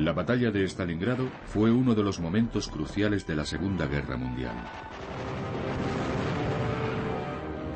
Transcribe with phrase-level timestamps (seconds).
[0.00, 4.56] La batalla de Stalingrado fue uno de los momentos cruciales de la Segunda Guerra Mundial.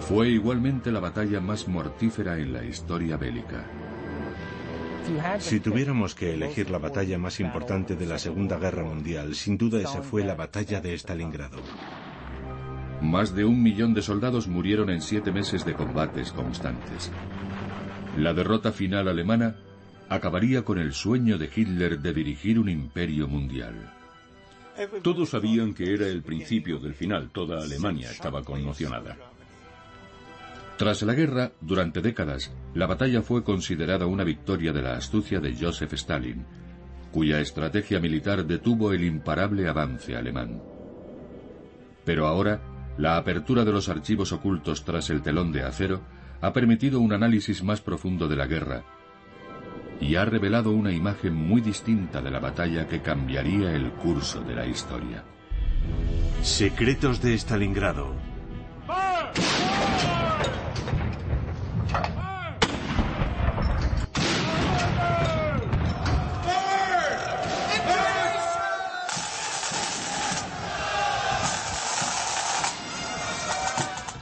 [0.00, 3.66] Fue igualmente la batalla más mortífera en la historia bélica.
[5.38, 9.82] Si tuviéramos que elegir la batalla más importante de la Segunda Guerra Mundial, sin duda
[9.82, 11.58] esa fue la batalla de Stalingrado.
[13.02, 17.12] Más de un millón de soldados murieron en siete meses de combates constantes.
[18.16, 19.56] La derrota final alemana
[20.08, 23.74] acabaría con el sueño de Hitler de dirigir un imperio mundial.
[25.02, 29.16] Todos sabían que era el principio del final, toda Alemania estaba conmocionada.
[30.76, 35.54] Tras la guerra, durante décadas, la batalla fue considerada una victoria de la astucia de
[35.54, 36.44] Joseph Stalin,
[37.12, 40.60] cuya estrategia militar detuvo el imparable avance alemán.
[42.04, 42.60] Pero ahora,
[42.98, 46.02] la apertura de los archivos ocultos tras el telón de acero
[46.40, 48.84] ha permitido un análisis más profundo de la guerra
[50.00, 54.54] y ha revelado una imagen muy distinta de la batalla que cambiaría el curso de
[54.54, 55.24] la historia.
[56.42, 58.14] Secretos de Stalingrado.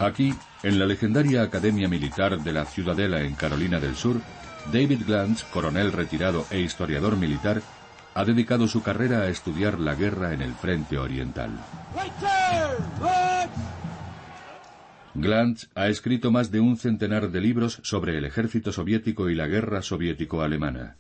[0.03, 0.35] Aquí,
[0.65, 4.21] en la legendaria Academia Militar de la Ciudadela en Carolina del Sur,
[4.71, 7.63] David Glantz, coronel retirado e historiador militar,
[8.15, 11.51] ha dedicado su carrera a estudiar la guerra en el frente oriental.
[15.15, 19.47] Glantz ha escrito más de un centenar de libros sobre el ejército soviético y la
[19.47, 20.97] guerra soviético-alemana.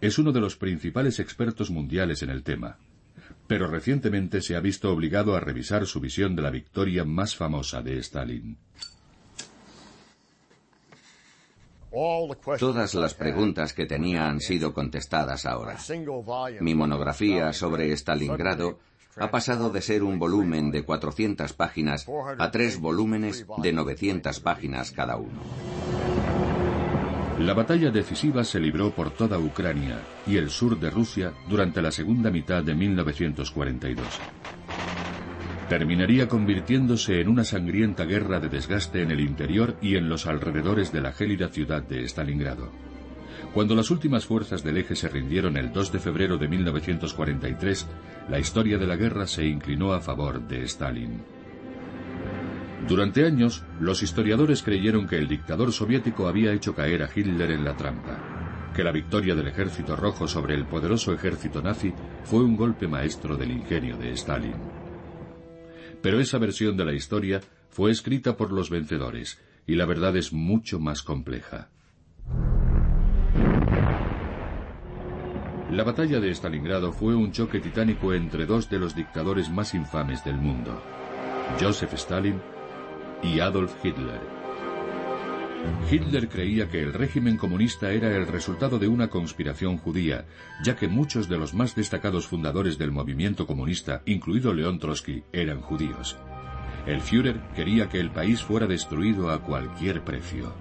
[0.00, 2.78] Es uno de los principales expertos mundiales en el tema,
[3.46, 7.82] pero recientemente se ha visto obligado a revisar su visión de la victoria más famosa
[7.82, 8.56] de Stalin.
[12.58, 15.76] Todas las preguntas que tenía han sido contestadas ahora.
[16.60, 18.78] Mi monografía sobre Stalingrado
[19.16, 22.06] ha pasado de ser un volumen de 400 páginas
[22.38, 25.40] a tres volúmenes de 900 páginas cada uno.
[27.40, 31.90] La batalla decisiva se libró por toda Ucrania y el sur de Rusia durante la
[31.90, 34.06] segunda mitad de 1942
[35.70, 40.90] terminaría convirtiéndose en una sangrienta guerra de desgaste en el interior y en los alrededores
[40.90, 42.72] de la gélida ciudad de Stalingrado.
[43.54, 47.86] Cuando las últimas fuerzas del eje se rindieron el 2 de febrero de 1943,
[48.28, 51.22] la historia de la guerra se inclinó a favor de Stalin.
[52.88, 57.64] Durante años, los historiadores creyeron que el dictador soviético había hecho caer a Hitler en
[57.64, 61.94] la trampa, que la victoria del ejército rojo sobre el poderoso ejército nazi
[62.24, 64.79] fue un golpe maestro del ingenio de Stalin.
[66.02, 70.32] Pero esa versión de la historia fue escrita por los vencedores, y la verdad es
[70.32, 71.68] mucho más compleja.
[75.70, 80.24] La batalla de Stalingrado fue un choque titánico entre dos de los dictadores más infames
[80.24, 80.82] del mundo,
[81.60, 82.40] Joseph Stalin
[83.22, 84.39] y Adolf Hitler.
[85.90, 90.26] Hitler creía que el régimen comunista era el resultado de una conspiración judía,
[90.62, 95.60] ya que muchos de los más destacados fundadores del movimiento comunista, incluido León Trotsky, eran
[95.60, 96.16] judíos.
[96.86, 100.54] El Führer quería que el país fuera destruido a cualquier precio.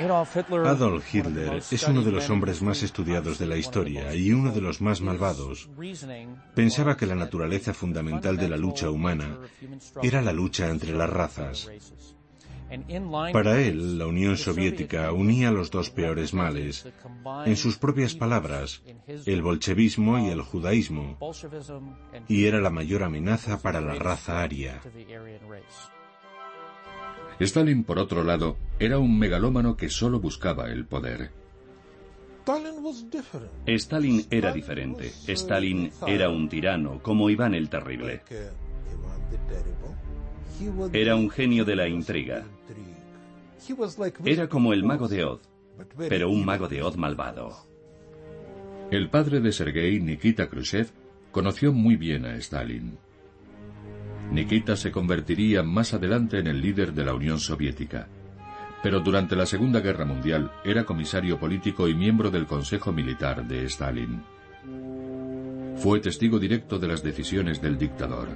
[0.00, 4.60] Adolf Hitler es uno de los hombres más estudiados de la historia y uno de
[4.60, 5.68] los más malvados.
[6.54, 9.38] Pensaba que la naturaleza fundamental de la lucha humana
[10.02, 11.70] era la lucha entre las razas.
[13.32, 16.86] Para él, la Unión Soviética unía los dos peores males.
[17.44, 18.82] En sus propias palabras,
[19.26, 21.18] el bolchevismo y el judaísmo,
[22.28, 24.80] y era la mayor amenaza para la raza aria.
[27.40, 31.30] Stalin, por otro lado, era un megalómano que solo buscaba el poder.
[33.66, 35.10] Stalin era diferente.
[35.26, 38.22] Stalin era un tirano, como Iván el Terrible.
[40.92, 42.44] Era un genio de la intriga.
[44.24, 45.40] Era como el mago de Oz,
[45.96, 47.66] pero un mago de Oz malvado.
[48.90, 50.90] El padre de Sergei, Nikita Khrushchev,
[51.30, 52.98] conoció muy bien a Stalin.
[54.30, 58.08] Nikita se convertiría más adelante en el líder de la Unión Soviética.
[58.82, 63.64] Pero durante la Segunda Guerra Mundial era comisario político y miembro del Consejo Militar de
[63.64, 64.22] Stalin.
[65.76, 68.28] Fue testigo directo de las decisiones del dictador.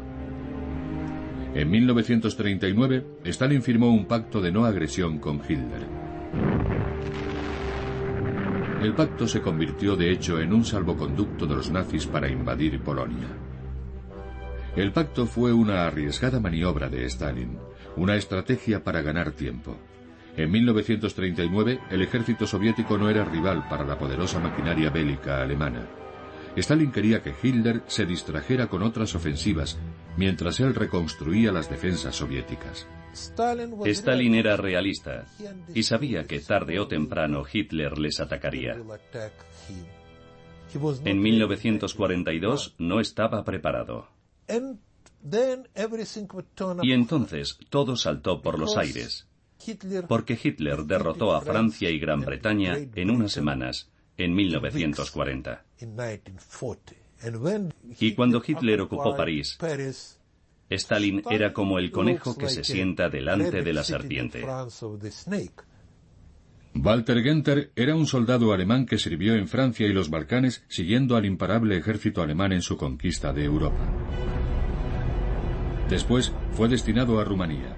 [1.54, 5.86] En 1939, Stalin firmó un pacto de no agresión con Hitler.
[8.82, 13.28] El pacto se convirtió de hecho en un salvoconducto de los nazis para invadir Polonia.
[14.76, 17.58] El pacto fue una arriesgada maniobra de Stalin,
[17.96, 19.76] una estrategia para ganar tiempo.
[20.36, 25.86] En 1939, el ejército soviético no era rival para la poderosa maquinaria bélica alemana.
[26.56, 29.78] Stalin quería que Hitler se distrajera con otras ofensivas,
[30.16, 32.88] mientras él reconstruía las defensas soviéticas.
[33.84, 35.24] Stalin era realista
[35.72, 38.76] y sabía que tarde o temprano Hitler les atacaría.
[41.04, 44.13] En 1942 no estaba preparado.
[46.82, 49.26] Y entonces todo saltó por los aires,
[50.08, 55.64] porque Hitler derrotó a Francia y Gran Bretaña en unas semanas, en 1940.
[57.98, 59.58] Y cuando Hitler ocupó París,
[60.68, 64.44] Stalin era como el conejo que se sienta delante de la serpiente.
[66.76, 71.24] Walter Genter era un soldado alemán que sirvió en Francia y los Balcanes siguiendo al
[71.24, 74.33] imparable ejército alemán en su conquista de Europa.
[75.88, 77.76] Después fue destinado a Rumanía.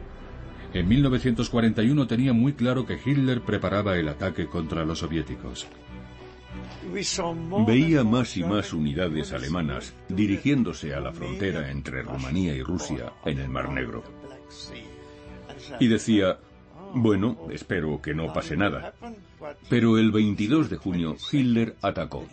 [0.73, 5.67] En 1941 tenía muy claro que Hitler preparaba el ataque contra los soviéticos.
[7.67, 13.38] Veía más y más unidades alemanas dirigiéndose a la frontera entre Rumanía y Rusia en
[13.38, 14.05] el Mar Negro.
[15.81, 16.38] Y decía,
[16.94, 18.94] bueno, espero que no pase nada.
[19.69, 22.25] Pero el 22 de junio Hitler atacó.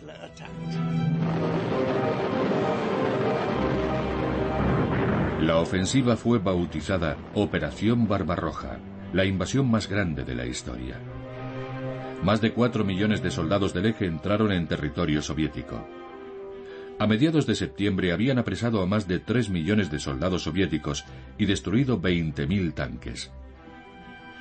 [5.44, 8.78] La ofensiva fue bautizada Operación Barbarroja,
[9.12, 10.98] la invasión más grande de la historia.
[12.22, 15.86] Más de cuatro millones de soldados del eje entraron en territorio soviético.
[16.98, 21.04] A mediados de septiembre habían apresado a más de tres millones de soldados soviéticos
[21.36, 23.30] y destruido 20.000 tanques.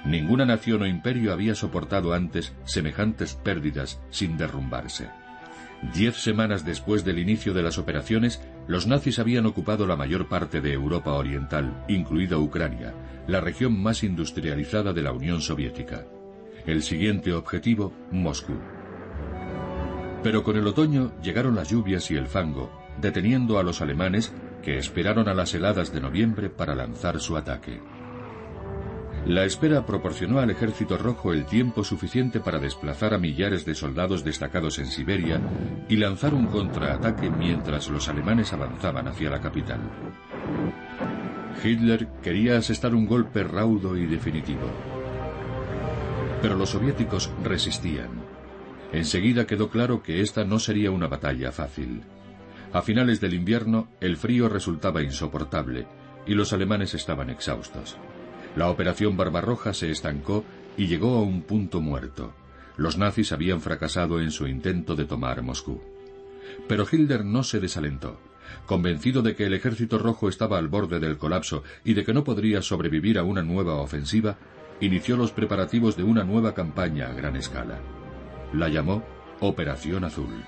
[0.06, 5.10] Ninguna nación o imperio había soportado antes semejantes pérdidas sin derrumbarse.
[5.94, 10.62] Diez semanas después del inicio de las operaciones, los nazis habían ocupado la mayor parte
[10.62, 12.94] de Europa Oriental, incluida Ucrania,
[13.28, 16.06] la región más industrializada de la Unión Soviética.
[16.66, 18.54] El siguiente objetivo, Moscú.
[20.24, 22.72] Pero con el otoño llegaron las lluvias y el fango,
[23.02, 27.82] deteniendo a los alemanes que esperaron a las heladas de noviembre para lanzar su ataque.
[29.26, 34.26] La espera proporcionó al ejército rojo el tiempo suficiente para desplazar a millares de soldados
[34.26, 35.40] destacados en Siberia
[35.88, 39.80] y lanzar un contraataque mientras los alemanes avanzaban hacia la capital.
[41.64, 44.68] Hitler quería asestar un golpe raudo y definitivo.
[46.42, 48.10] Pero los soviéticos resistían.
[48.92, 52.02] Enseguida quedó claro que esta no sería una batalla fácil.
[52.74, 55.88] A finales del invierno, el frío resultaba insoportable
[56.28, 57.98] y los alemanes estaban exhaustos.
[58.56, 60.44] La operación Barbarroja se estancó
[60.78, 62.34] y llegó a un punto muerto.
[62.78, 65.82] Los nazis habían fracasado en su intento de tomar Moscú.
[66.68, 68.20] Pero Hitler no se desalentó.
[68.66, 72.24] Convencido de que el ejército rojo estaba al borde del colapso y de que no
[72.24, 74.38] podría sobrevivir a una nueva ofensiva,
[74.80, 77.80] inició los preparativos de una nueva campaña a gran escala.
[78.54, 79.04] La llamó
[79.40, 80.44] Operación Azul.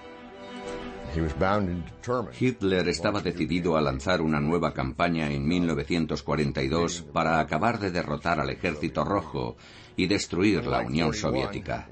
[2.40, 8.50] Hitler estaba decidido a lanzar una nueva campaña en 1942 para acabar de derrotar al
[8.50, 9.56] ejército rojo
[9.96, 11.88] y destruir la Unión Soviética.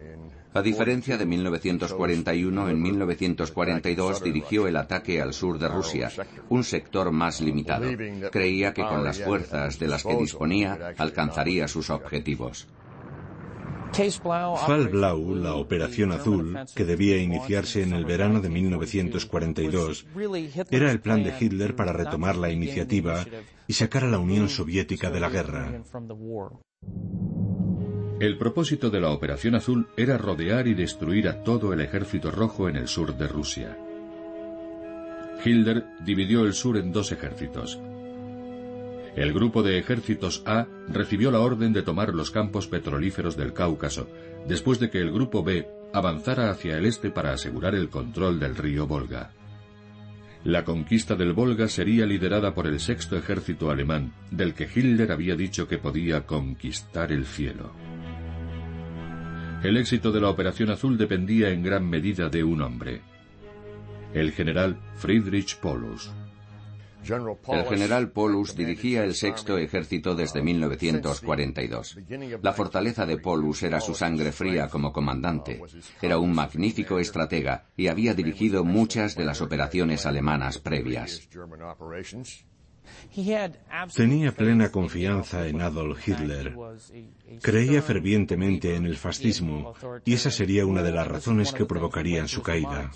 [0.54, 6.12] A diferencia de 1941, en 1942 dirigió el ataque al sur de Rusia,
[6.50, 7.88] un sector más limitado.
[8.32, 12.68] Creía que con las fuerzas de las que disponía alcanzaría sus objetivos.
[13.94, 20.06] Fall Blau, la Operación Azul, que debía iniciarse en el verano de 1942,
[20.72, 23.26] era el plan de Hitler para retomar la iniciativa
[23.68, 25.84] y sacar a la Unión Soviética de la guerra.
[28.20, 32.70] El propósito de la Operación Azul era rodear y destruir a todo el ejército rojo
[32.70, 33.78] en el sur de Rusia.
[35.44, 37.80] Hitler dividió el sur en dos ejércitos.
[39.16, 44.10] El grupo de ejércitos A recibió la orden de tomar los campos petrolíferos del Cáucaso,
[44.48, 48.56] después de que el grupo B avanzara hacia el este para asegurar el control del
[48.56, 49.32] río Volga.
[50.44, 55.36] La conquista del Volga sería liderada por el sexto ejército alemán, del que Hitler había
[55.36, 57.72] dicho que podía conquistar el cielo.
[59.64, 63.02] El éxito de la Operación Azul dependía en gran medida de un hombre,
[64.14, 66.12] el general Friedrich Paulus.
[67.06, 71.98] El general Polus dirigía el sexto ejército desde 1942.
[72.42, 75.62] La fortaleza de Polus era su sangre fría como comandante.
[76.02, 81.28] Era un magnífico estratega y había dirigido muchas de las operaciones alemanas previas.
[83.96, 86.56] Tenía plena confianza en Adolf Hitler.
[87.42, 89.74] Creía fervientemente en el fascismo
[90.06, 92.92] y esa sería una de las razones que provocarían su caída.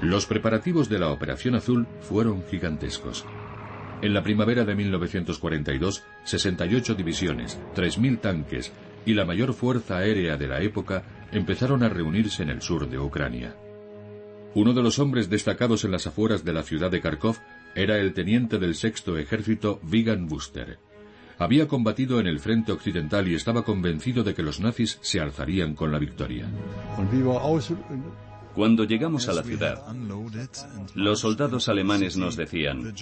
[0.00, 3.24] Los preparativos de la Operación Azul fueron gigantescos.
[4.00, 8.72] En la primavera de 1942, 68 divisiones, 3.000 tanques
[9.04, 11.02] y la mayor fuerza aérea de la época
[11.32, 13.56] empezaron a reunirse en el sur de Ucrania.
[14.54, 17.36] Uno de los hombres destacados en las afueras de la ciudad de Kharkov
[17.74, 20.78] era el teniente del sexto ejército Vigan Buster.
[21.38, 25.74] Había combatido en el frente occidental y estaba convencido de que los nazis se alzarían
[25.74, 26.46] con la victoria.
[28.58, 29.84] Cuando llegamos a la ciudad,
[30.96, 32.92] los soldados alemanes nos decían,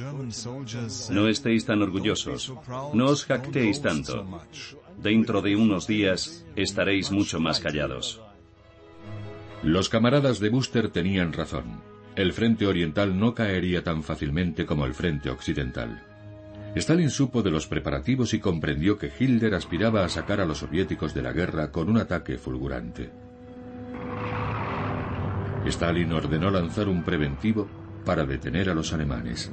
[1.08, 2.52] no estéis tan orgullosos,
[2.92, 4.26] no os jactéis tanto.
[5.02, 8.20] Dentro de unos días estaréis mucho más callados.
[9.62, 11.80] Los camaradas de Buster tenían razón.
[12.16, 16.02] El frente oriental no caería tan fácilmente como el frente occidental.
[16.74, 21.14] Stalin supo de los preparativos y comprendió que Hitler aspiraba a sacar a los soviéticos
[21.14, 23.10] de la guerra con un ataque fulgurante.
[25.66, 27.68] Stalin ordenó lanzar un preventivo
[28.04, 29.50] para detener a los alemanes.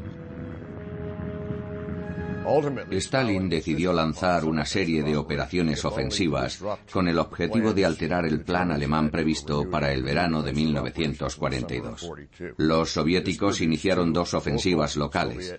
[2.91, 8.71] Stalin decidió lanzar una serie de operaciones ofensivas con el objetivo de alterar el plan
[8.71, 12.11] alemán previsto para el verano de 1942.
[12.57, 15.57] Los soviéticos iniciaron dos ofensivas locales.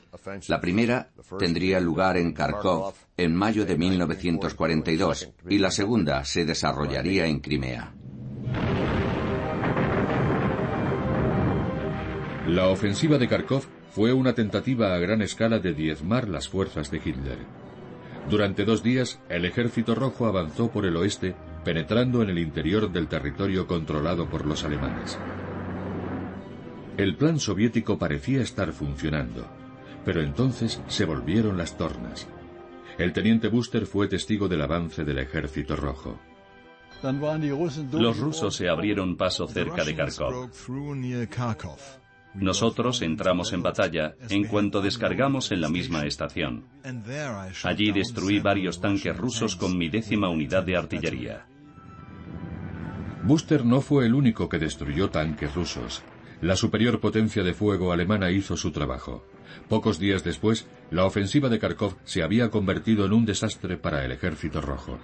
[0.49, 7.26] La primera tendría lugar en Kharkov en mayo de 1942 y la segunda se desarrollaría
[7.26, 7.94] en Crimea.
[12.46, 16.98] La ofensiva de Kharkov fue una tentativa a gran escala de diezmar las fuerzas de
[16.98, 17.38] Hitler.
[18.28, 21.34] Durante dos días, el ejército rojo avanzó por el oeste,
[21.64, 25.18] penetrando en el interior del territorio controlado por los alemanes.
[26.98, 29.46] El plan soviético parecía estar funcionando,
[30.04, 32.28] pero entonces se volvieron las tornas.
[32.98, 36.20] El teniente Buster fue testigo del avance del ejército rojo.
[37.92, 40.50] Los rusos se abrieron paso cerca de Kharkov.
[42.34, 46.64] Nosotros entramos en batalla en cuanto descargamos en la misma estación.
[47.62, 51.46] Allí destruí varios tanques rusos con mi décima unidad de artillería.
[53.22, 56.02] Buster no fue el único que destruyó tanques rusos.
[56.40, 59.24] La superior potencia de fuego alemana hizo su trabajo.
[59.68, 64.10] Pocos días después, la ofensiva de Kharkov se había convertido en un desastre para el
[64.10, 64.98] ejército rojo.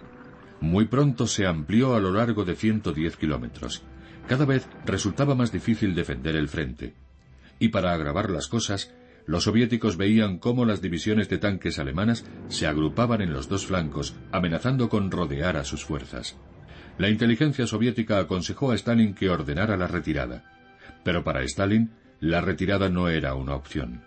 [0.60, 3.84] Muy pronto se amplió a lo largo de 110 kilómetros.
[4.26, 6.94] Cada vez resultaba más difícil defender el frente
[7.60, 8.92] y para agravar las cosas,
[9.26, 14.16] los soviéticos veían cómo las divisiones de tanques alemanas se agrupaban en los dos flancos,
[14.32, 16.36] amenazando con rodear a sus fuerzas.
[16.98, 20.44] La inteligencia soviética aconsejó a Stalin que ordenara la retirada.
[21.04, 24.02] Pero para Stalin, la retirada no era una opción.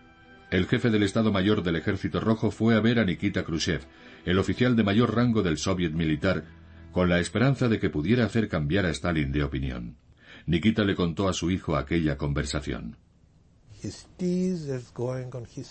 [0.51, 3.81] El jefe del Estado Mayor del Ejército Rojo fue a ver a Nikita Khrushchev,
[4.25, 6.43] el oficial de mayor rango del Soviet militar,
[6.91, 9.98] con la esperanza de que pudiera hacer cambiar a Stalin de opinión.
[10.45, 12.98] Nikita le contó a su hijo aquella conversación.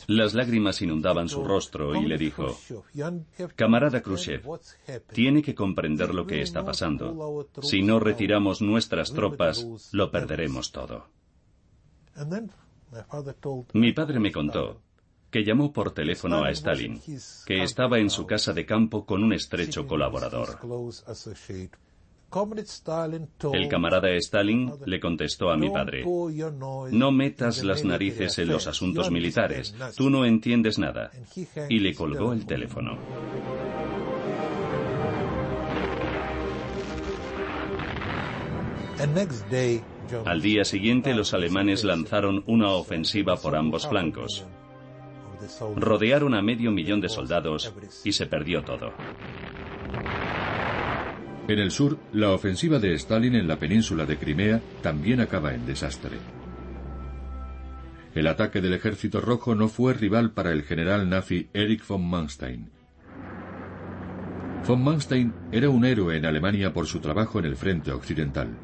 [0.07, 2.59] Las lágrimas inundaban su rostro y le dijo,
[3.57, 4.43] Camarada Khrushchev,
[5.13, 7.49] tiene que comprender lo que está pasando.
[7.63, 11.07] Si no retiramos nuestras tropas, lo perderemos todo.
[13.73, 14.83] Mi padre me contó
[15.31, 17.01] que llamó por teléfono a Stalin,
[17.47, 20.59] que estaba en su casa de campo con un estrecho colaborador.
[23.53, 29.11] El camarada Stalin le contestó a mi padre, no metas las narices en los asuntos
[29.11, 31.11] militares, tú no entiendes nada.
[31.69, 32.99] Y le colgó el teléfono.
[40.25, 44.47] Al día siguiente los alemanes lanzaron una ofensiva por ambos flancos.
[45.77, 47.75] Rodearon a medio millón de soldados
[48.05, 48.93] y se perdió todo.
[51.49, 55.67] En el sur, la ofensiva de Stalin en la península de Crimea también acaba en
[55.67, 56.19] desastre.
[58.15, 62.71] El ataque del ejército rojo no fue rival para el general nazi Erich von Manstein.
[64.67, 68.57] Von Manstein era un héroe en Alemania por su trabajo en el frente occidental.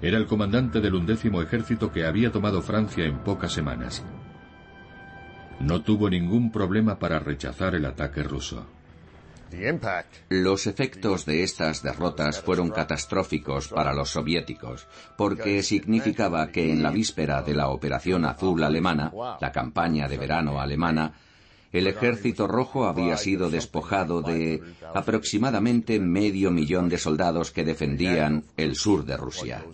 [0.00, 4.04] Era el comandante del undécimo ejército que había tomado Francia en pocas semanas.
[5.60, 8.66] No tuvo ningún problema para rechazar el ataque ruso.
[10.28, 16.90] Los efectos de estas derrotas fueron catastróficos para los soviéticos, porque significaba que en la
[16.90, 21.14] víspera de la Operación Azul alemana, la campaña de verano alemana,
[21.72, 24.60] el ejército rojo había sido despojado de
[24.94, 29.64] aproximadamente medio millón de soldados que defendían el sur de Rusia.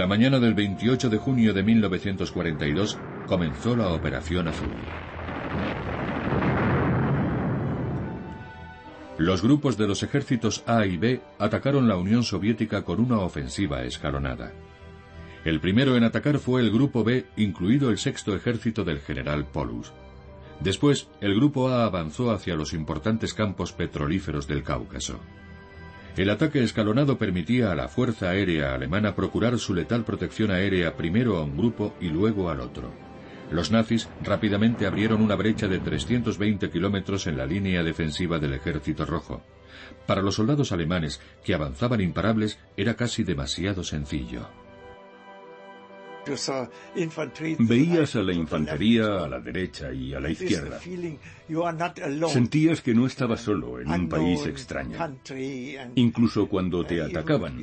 [0.00, 4.70] La mañana del 28 de junio de 1942 comenzó la Operación Azul.
[9.18, 13.82] Los grupos de los ejércitos A y B atacaron la Unión Soviética con una ofensiva
[13.82, 14.54] escalonada.
[15.44, 19.92] El primero en atacar fue el Grupo B, incluido el sexto ejército del general Polus.
[20.60, 25.20] Después, el Grupo A avanzó hacia los importantes campos petrolíferos del Cáucaso.
[26.16, 31.36] El ataque escalonado permitía a la Fuerza Aérea Alemana procurar su letal protección aérea primero
[31.36, 32.92] a un grupo y luego al otro.
[33.50, 39.06] Los nazis rápidamente abrieron una brecha de 320 kilómetros en la línea defensiva del Ejército
[39.06, 39.42] Rojo.
[40.06, 44.48] Para los soldados alemanes, que avanzaban imparables, era casi demasiado sencillo.
[47.58, 50.80] Veías a la infantería a la derecha y a la izquierda.
[52.28, 54.98] Sentías que no estabas solo en un país extraño.
[55.94, 57.62] Incluso cuando te atacaban,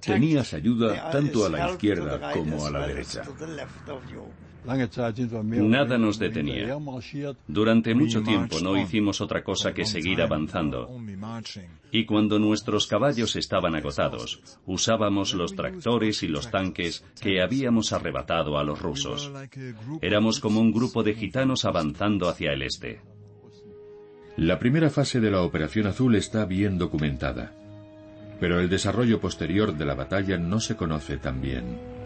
[0.00, 3.22] tenías ayuda tanto a la izquierda como a la derecha.
[4.64, 6.76] Nada nos detenía.
[7.46, 10.90] Durante mucho tiempo no hicimos otra cosa que seguir avanzando.
[11.90, 18.58] Y cuando nuestros caballos estaban agotados, usábamos los tractores y los tanques que habíamos arrebatado
[18.58, 19.32] a los rusos.
[20.02, 23.00] Éramos como un grupo de gitanos avanzando hacia el este.
[24.36, 27.52] La primera fase de la Operación Azul está bien documentada,
[28.38, 31.97] pero el desarrollo posterior de la batalla no se conoce tan bien.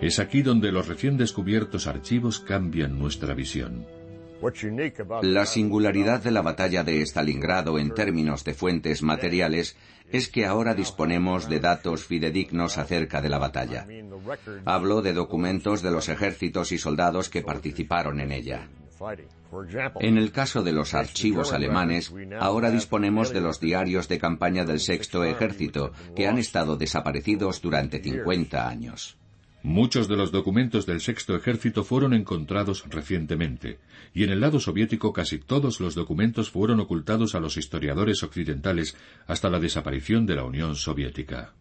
[0.00, 3.86] Es aquí donde los recién descubiertos archivos cambian nuestra visión.
[5.22, 9.76] La singularidad de la batalla de Stalingrado en términos de fuentes materiales
[10.12, 13.86] es que ahora disponemos de datos fidedignos acerca de la batalla.
[14.66, 18.68] Hablo de documentos de los ejércitos y soldados que participaron en ella.
[20.00, 24.80] En el caso de los archivos alemanes, ahora disponemos de los diarios de campaña del
[24.80, 29.16] Sexto Ejército, que han estado desaparecidos durante 50 años.
[29.66, 33.80] Muchos de los documentos del Sexto Ejército fueron encontrados recientemente,
[34.14, 38.96] y en el lado soviético casi todos los documentos fueron ocultados a los historiadores occidentales
[39.26, 41.52] hasta la desaparición de la Unión Soviética.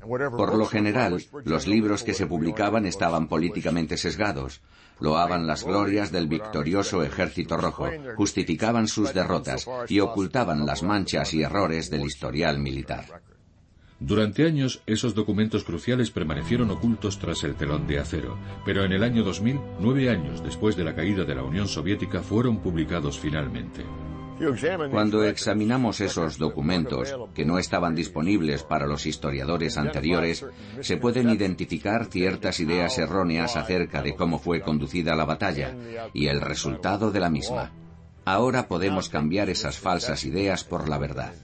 [0.00, 4.62] Por lo general, los libros que se publicaban estaban políticamente sesgados,
[5.00, 11.42] loaban las glorias del victorioso ejército rojo, justificaban sus derrotas y ocultaban las manchas y
[11.42, 13.27] errores del historial militar.
[14.00, 19.02] Durante años, esos documentos cruciales permanecieron ocultos tras el telón de acero, pero en el
[19.02, 23.84] año 2000, nueve años después de la caída de la Unión Soviética, fueron publicados finalmente.
[24.92, 30.46] Cuando examinamos esos documentos, que no estaban disponibles para los historiadores anteriores,
[30.80, 35.74] se pueden identificar ciertas ideas erróneas acerca de cómo fue conducida la batalla
[36.14, 37.72] y el resultado de la misma.
[38.24, 41.34] Ahora podemos cambiar esas falsas ideas por la verdad.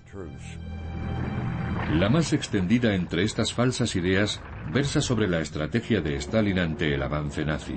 [1.92, 4.40] La más extendida entre estas falsas ideas
[4.72, 7.76] versa sobre la estrategia de Stalin ante el avance nazi.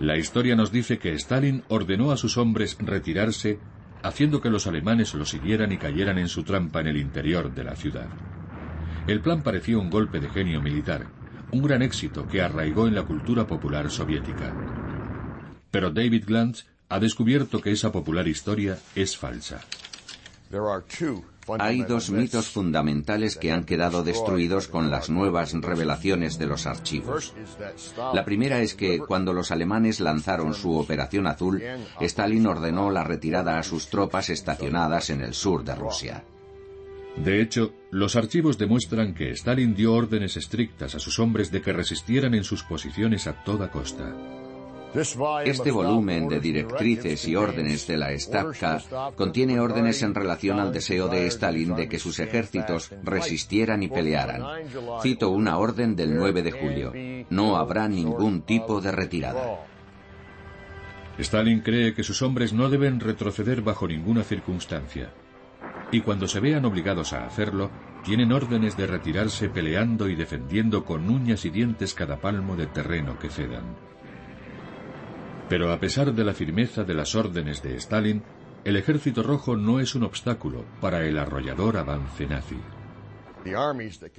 [0.00, 3.58] La historia nos dice que Stalin ordenó a sus hombres retirarse,
[4.02, 7.64] haciendo que los alemanes lo siguieran y cayeran en su trampa en el interior de
[7.64, 8.08] la ciudad.
[9.06, 11.06] El plan parecía un golpe de genio militar,
[11.52, 14.54] un gran éxito que arraigó en la cultura popular soviética.
[15.70, 19.60] Pero David Glantz ha descubierto que esa popular historia es falsa.
[21.58, 27.34] Hay dos mitos fundamentales que han quedado destruidos con las nuevas revelaciones de los archivos.
[28.14, 31.62] La primera es que cuando los alemanes lanzaron su Operación Azul,
[32.00, 36.24] Stalin ordenó la retirada a sus tropas estacionadas en el sur de Rusia.
[37.16, 41.72] De hecho, los archivos demuestran que Stalin dio órdenes estrictas a sus hombres de que
[41.72, 44.14] resistieran en sus posiciones a toda costa.
[45.44, 48.80] Este volumen de directrices y órdenes de la Stavka
[49.14, 54.42] contiene órdenes en relación al deseo de Stalin de que sus ejércitos resistieran y pelearan.
[55.00, 56.92] Cito una orden del 9 de julio.
[57.30, 59.60] No habrá ningún tipo de retirada.
[61.18, 65.12] Stalin cree que sus hombres no deben retroceder bajo ninguna circunstancia.
[65.92, 67.70] Y cuando se vean obligados a hacerlo,
[68.04, 73.18] tienen órdenes de retirarse peleando y defendiendo con uñas y dientes cada palmo de terreno
[73.18, 73.76] que cedan.
[75.50, 78.22] Pero a pesar de la firmeza de las órdenes de Stalin,
[78.64, 82.56] el ejército rojo no es un obstáculo para el arrollador avance nazi.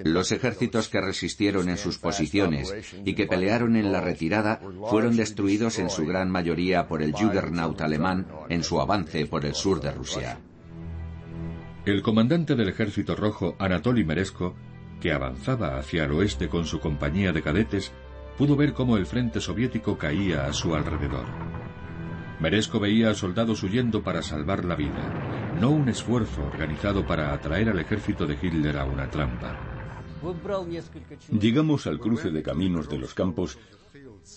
[0.03, 2.73] Los ejércitos que resistieron en sus posiciones
[3.05, 7.79] y que pelearon en la retirada fueron destruidos en su gran mayoría por el Juggernaut
[7.79, 10.37] alemán en su avance por el sur de Rusia.
[11.85, 14.53] El comandante del ejército rojo, Anatoly Meresko,
[14.99, 17.93] que avanzaba hacia el oeste con su compañía de cadetes,
[18.41, 21.27] pudo ver cómo el frente soviético caía a su alrededor.
[22.39, 27.69] Meresko veía a soldados huyendo para salvar la vida, no un esfuerzo organizado para atraer
[27.69, 29.59] al ejército de Hitler a una trampa.
[31.39, 33.59] Llegamos al cruce de caminos de los campos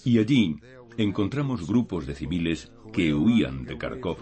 [0.04, 0.60] y allí
[0.98, 4.18] encontramos grupos de civiles que huían de Kharkov,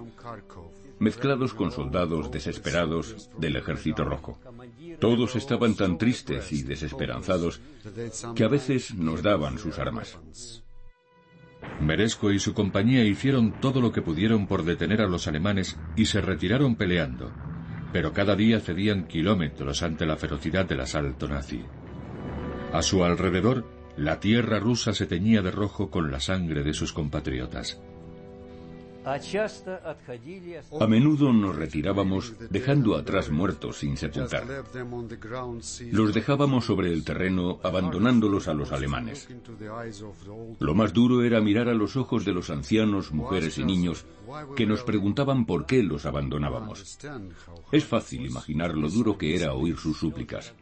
[1.02, 4.38] mezclados con soldados desesperados del ejército rojo.
[5.00, 7.60] Todos estaban tan tristes y desesperanzados
[8.36, 10.18] que a veces nos daban sus armas.
[11.80, 16.06] Meresco y su compañía hicieron todo lo que pudieron por detener a los alemanes y
[16.06, 17.32] se retiraron peleando,
[17.92, 21.64] pero cada día cedían kilómetros ante la ferocidad del asalto nazi.
[22.72, 26.92] A su alrededor, la tierra rusa se teñía de rojo con la sangre de sus
[26.92, 27.80] compatriotas.
[29.04, 34.46] A menudo nos retirábamos dejando atrás muertos sin sepultar.
[35.90, 39.28] Los dejábamos sobre el terreno abandonándolos a los alemanes.
[40.60, 44.06] Lo más duro era mirar a los ojos de los ancianos, mujeres y niños
[44.56, 46.98] que nos preguntaban por qué los abandonábamos.
[47.72, 50.54] Es fácil imaginar lo duro que era oír sus súplicas.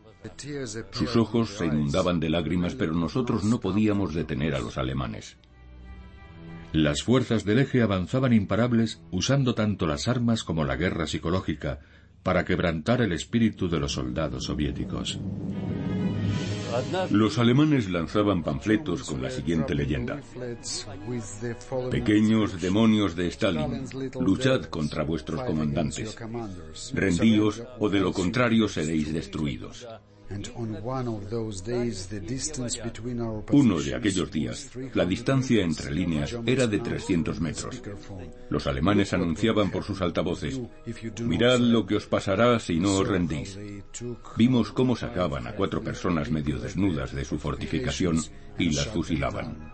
[0.92, 5.36] Sus ojos se inundaban de lágrimas, pero nosotros no podíamos detener a los alemanes.
[6.72, 11.80] Las fuerzas del eje avanzaban imparables usando tanto las armas como la guerra psicológica
[12.22, 15.18] para quebrantar el espíritu de los soldados soviéticos.
[17.10, 20.20] Los alemanes lanzaban panfletos con la siguiente leyenda.
[21.90, 23.84] Pequeños demonios de Stalin,
[24.20, 26.16] luchad contra vuestros comandantes.
[26.94, 29.86] Rendíos o de lo contrario seréis destruidos.
[33.52, 37.82] Uno de aquellos días, la distancia entre líneas era de 300 metros.
[38.48, 40.60] Los alemanes anunciaban por sus altavoces,
[41.24, 43.58] mirad lo que os pasará si no os rendís.
[44.36, 48.20] Vimos cómo sacaban a cuatro personas medio desnudas de su fortificación
[48.58, 49.72] y las fusilaban.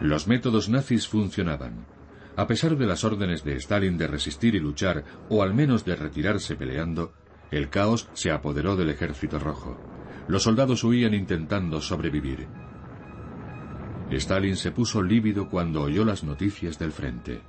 [0.00, 1.86] Los métodos nazis funcionaban.
[2.34, 5.94] A pesar de las órdenes de Stalin de resistir y luchar, o al menos de
[5.94, 7.12] retirarse peleando,
[7.52, 9.78] el caos se apoderó del ejército rojo.
[10.26, 12.48] Los soldados huían intentando sobrevivir.
[14.10, 17.40] Stalin se puso lívido cuando oyó las noticias del frente.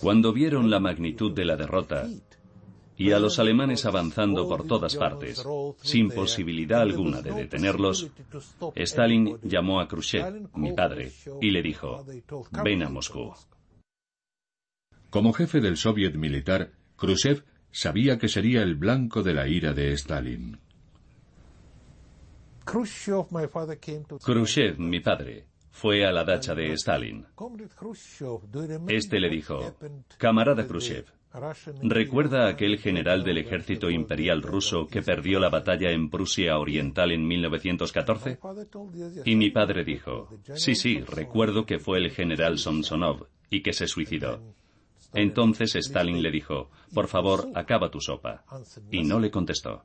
[0.00, 2.06] Cuando vieron la magnitud de la derrota
[2.96, 5.42] y a los alemanes avanzando por todas partes,
[5.80, 8.10] sin posibilidad alguna de detenerlos,
[8.74, 12.04] Stalin llamó a Khrushchev, mi padre, y le dijo,
[12.62, 13.32] ven a Moscú.
[15.08, 19.92] Como jefe del soviet militar, Khrushchev sabía que sería el blanco de la ira de
[19.92, 20.58] Stalin.
[24.24, 27.26] Khrushchev, mi padre, fue a la dacha de Stalin.
[28.88, 29.74] Este le dijo,
[30.18, 31.06] camarada Khrushchev,
[31.82, 37.26] ¿recuerda aquel general del ejército imperial ruso que perdió la batalla en Prusia Oriental en
[37.26, 38.38] 1914?
[39.24, 43.86] Y mi padre dijo, sí, sí, recuerdo que fue el general Samsonov y que se
[43.86, 44.40] suicidó.
[45.14, 48.44] Entonces Stalin le dijo, por favor, acaba tu sopa.
[48.90, 49.84] Y no le contestó.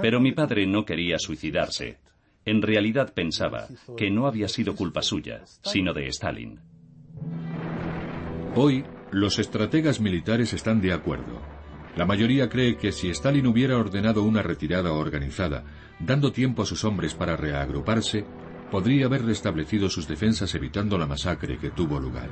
[0.00, 1.98] Pero mi padre no quería suicidarse.
[2.44, 6.60] En realidad pensaba que no había sido culpa suya, sino de Stalin.
[8.54, 11.40] Hoy, los estrategas militares están de acuerdo.
[11.96, 15.64] La mayoría cree que si Stalin hubiera ordenado una retirada organizada,
[16.00, 18.24] dando tiempo a sus hombres para reagruparse,
[18.70, 22.30] podría haber restablecido sus defensas evitando la masacre que tuvo lugar.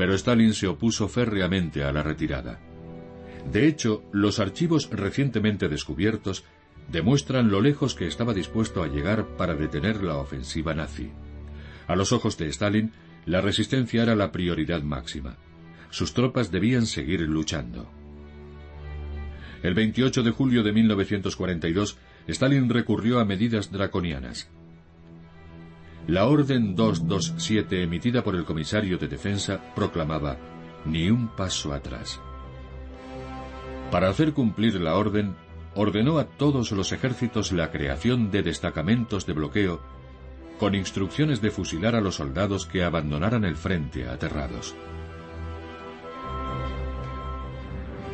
[0.00, 2.58] Pero Stalin se opuso férreamente a la retirada.
[3.52, 6.42] De hecho, los archivos recientemente descubiertos
[6.90, 11.10] demuestran lo lejos que estaba dispuesto a llegar para detener la ofensiva nazi.
[11.86, 12.92] A los ojos de Stalin,
[13.26, 15.36] la resistencia era la prioridad máxima.
[15.90, 17.86] Sus tropas debían seguir luchando.
[19.62, 24.48] El 28 de julio de 1942, Stalin recurrió a medidas draconianas.
[26.10, 30.36] La Orden 227 emitida por el comisario de defensa proclamaba
[30.84, 32.20] ni un paso atrás.
[33.92, 35.36] Para hacer cumplir la orden,
[35.76, 39.80] ordenó a todos los ejércitos la creación de destacamentos de bloqueo
[40.58, 44.74] con instrucciones de fusilar a los soldados que abandonaran el frente aterrados.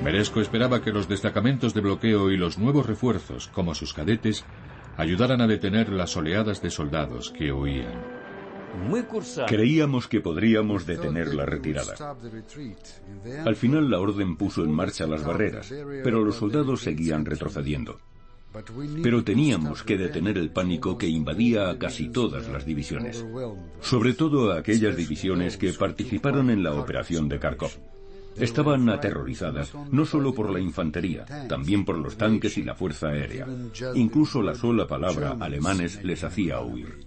[0.04, 4.44] Meresco esperaba que los destacamentos de bloqueo y los nuevos refuerzos, como sus cadetes,
[4.96, 8.16] ayudaran a detener las oleadas de soldados que huían.
[9.46, 11.94] Creíamos que podríamos detener la retirada.
[13.44, 15.72] Al final la orden puso en marcha las barreras,
[16.04, 17.98] pero los soldados seguían retrocediendo.
[19.02, 23.24] Pero teníamos que detener el pánico que invadía a casi todas las divisiones,
[23.80, 27.72] sobre todo a aquellas divisiones que participaron en la operación de Kharkov.
[28.38, 33.46] Estaban aterrorizadas no solo por la infantería, también por los tanques y la fuerza aérea.
[33.94, 37.07] Incluso la sola palabra alemanes les hacía huir.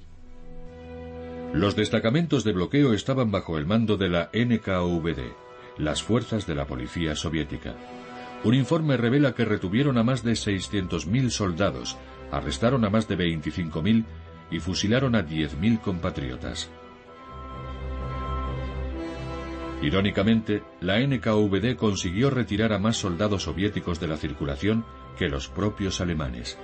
[1.54, 5.34] Los destacamentos de bloqueo estaban bajo el mando de la NKVD,
[5.78, 7.76] las fuerzas de la policía soviética.
[8.44, 11.98] Un informe revela que retuvieron a más de 600.000 soldados,
[12.32, 14.06] arrestaron a más de 25.000
[14.52, 16.70] y fusilaron a 10.000 compatriotas.
[19.82, 24.86] Irónicamente, la NKVD consiguió retirar a más soldados soviéticos de la circulación
[25.18, 26.58] que los propios alemanes.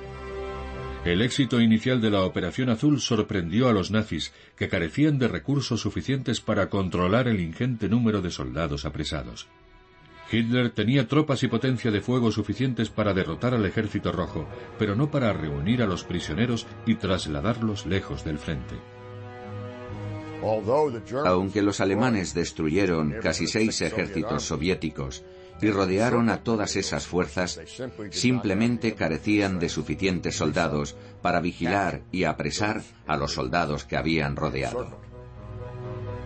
[1.06, 5.80] El éxito inicial de la Operación Azul sorprendió a los nazis, que carecían de recursos
[5.82, 9.48] suficientes para controlar el ingente número de soldados apresados.
[10.32, 14.50] Hitler tenía tropas y potencia de fuego suficientes para derrotar al ejército rojo,
[14.80, 18.76] pero no para reunir a los prisioneros y trasladarlos lejos del frente.
[21.26, 25.24] Aunque los alemanes destruyeron casi seis ejércitos soviéticos
[25.62, 27.60] y rodearon a todas esas fuerzas,
[28.12, 35.00] simplemente carecían de suficientes soldados para vigilar y apresar a los soldados que habían rodeado.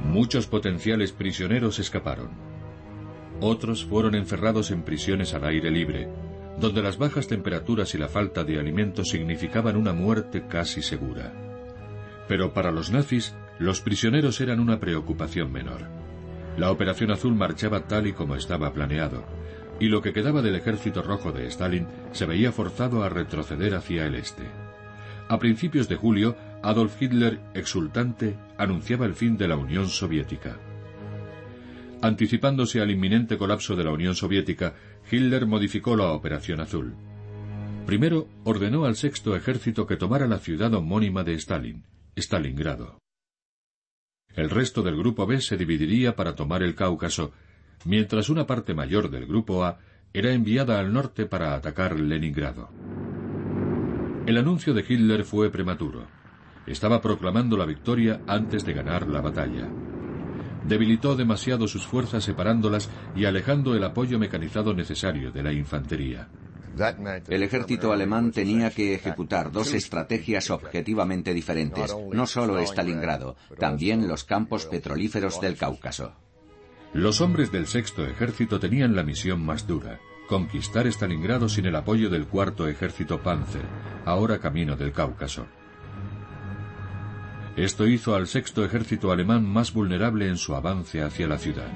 [0.03, 2.29] Muchos potenciales prisioneros escaparon.
[3.41, 6.09] Otros fueron encerrados en prisiones al aire libre,
[6.59, 11.33] donde las bajas temperaturas y la falta de alimentos significaban una muerte casi segura.
[12.27, 15.81] Pero para los nazis, los prisioneros eran una preocupación menor.
[16.57, 19.25] La Operación Azul marchaba tal y como estaba planeado,
[19.79, 24.05] y lo que quedaba del ejército rojo de Stalin se veía forzado a retroceder hacia
[24.05, 24.43] el este.
[25.27, 30.57] A principios de julio, Adolf Hitler, exultante, anunciaba el fin de la Unión Soviética.
[32.01, 34.73] Anticipándose al inminente colapso de la Unión Soviética,
[35.09, 36.95] Hitler modificó la Operación Azul.
[37.85, 42.98] Primero ordenó al sexto ejército que tomara la ciudad homónima de Stalin, Stalingrado.
[44.35, 47.31] El resto del Grupo B se dividiría para tomar el Cáucaso,
[47.85, 49.79] mientras una parte mayor del Grupo A
[50.13, 52.69] era enviada al norte para atacar Leningrado.
[54.25, 56.07] El anuncio de Hitler fue prematuro.
[56.67, 59.67] Estaba proclamando la victoria antes de ganar la batalla.
[60.67, 66.27] Debilitó demasiado sus fuerzas separándolas y alejando el apoyo mecanizado necesario de la infantería.
[67.27, 74.23] El ejército alemán tenía que ejecutar dos estrategias objetivamente diferentes, no solo Stalingrado, también los
[74.23, 76.13] campos petrolíferos del Cáucaso.
[76.93, 82.09] Los hombres del sexto ejército tenían la misión más dura, conquistar Stalingrado sin el apoyo
[82.09, 83.65] del cuarto ejército Panzer,
[84.05, 85.47] ahora camino del Cáucaso.
[87.57, 91.67] Esto hizo al sexto ejército alemán más vulnerable en su avance hacia la ciudad.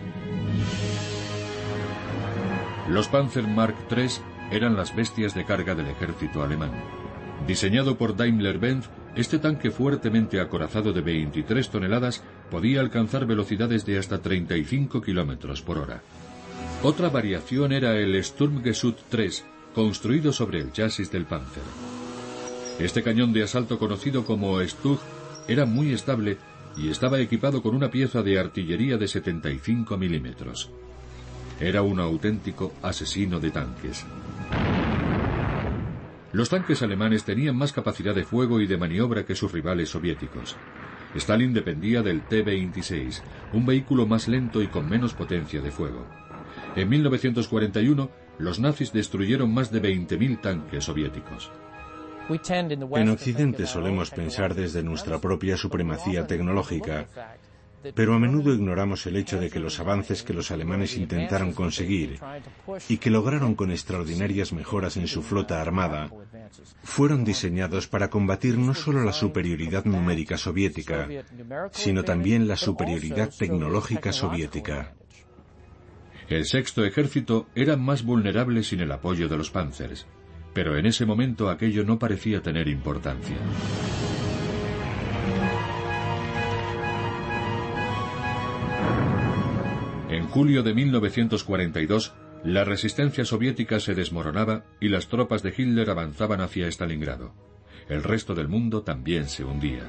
[2.88, 6.72] Los Panzer Mark III eran las bestias de carga del ejército alemán.
[7.48, 14.22] Diseñado por Daimler-Benz, este tanque fuertemente acorazado de 23 toneladas podía alcanzar velocidades de hasta
[14.22, 16.02] 35 kilómetros por hora.
[16.82, 21.64] Otra variación era el Sturmgeschütz 3, construido sobre el chasis del Panzer.
[22.80, 25.00] Este cañón de asalto conocido como Stug
[25.48, 26.38] era muy estable
[26.76, 30.72] y estaba equipado con una pieza de artillería de 75 milímetros.
[31.60, 34.06] Era un auténtico asesino de tanques.
[36.34, 40.58] Los tanques alemanes tenían más capacidad de fuego y de maniobra que sus rivales soviéticos.
[41.14, 43.22] Stalin dependía del T-26,
[43.54, 46.08] un vehículo más lento y con menos potencia de fuego.
[46.76, 51.52] En 1941, los nazis destruyeron más de 20.000 tanques soviéticos.
[52.96, 57.06] En Occidente solemos pensar desde nuestra propia supremacía tecnológica
[57.96, 62.20] pero a menudo ignoramos el hecho de que los avances que los alemanes intentaron conseguir
[62.90, 66.10] y que lograron con extraordinarias mejoras en su flota armada
[66.84, 71.08] fueron diseñados para combatir no solo la superioridad numérica soviética,
[71.72, 74.94] sino también la superioridad tecnológica soviética.
[76.30, 80.08] El sexto ejército era más vulnerable sin el apoyo de los panzers,
[80.54, 83.38] pero en ese momento aquello no parecía tener importancia.
[90.34, 96.68] Julio de 1942, la resistencia soviética se desmoronaba y las tropas de Hitler avanzaban hacia
[96.72, 97.36] Stalingrado.
[97.88, 99.84] El resto del mundo también se hundía.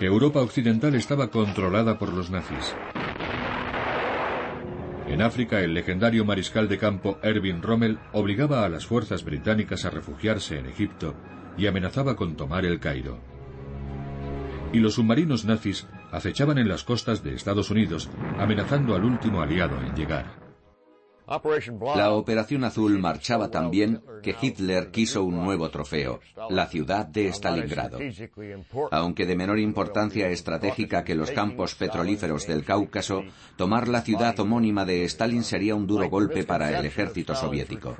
[0.00, 2.74] Europa Occidental estaba controlada por los nazis.
[5.08, 9.90] En África, el legendario mariscal de campo Erwin Rommel obligaba a las fuerzas británicas a
[9.90, 11.14] refugiarse en Egipto
[11.58, 13.20] y amenazaba con tomar el Cairo.
[14.72, 19.80] y los submarinos nazis acechaban en las costas de Estados Unidos, amenazando al último aliado
[19.82, 20.46] en llegar.
[21.96, 27.28] La Operación Azul marchaba tan bien que Hitler quiso un nuevo trofeo, la ciudad de
[27.32, 27.98] Stalingrado.
[28.92, 33.24] Aunque de menor importancia estratégica que los campos petrolíferos del Cáucaso,
[33.56, 37.96] tomar la ciudad homónima de Stalin sería un duro golpe para el ejército soviético.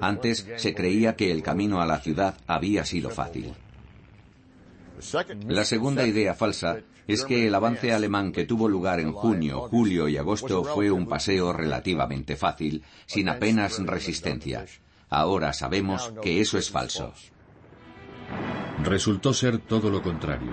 [0.00, 3.54] Antes se creía que el camino a la ciudad había sido fácil.
[5.48, 10.08] La segunda idea falsa es que el avance alemán que tuvo lugar en junio, julio
[10.08, 14.64] y agosto fue un paseo relativamente fácil, sin apenas resistencia.
[15.10, 17.12] Ahora sabemos que eso es falso.
[18.82, 20.52] Resultó ser todo lo contrario.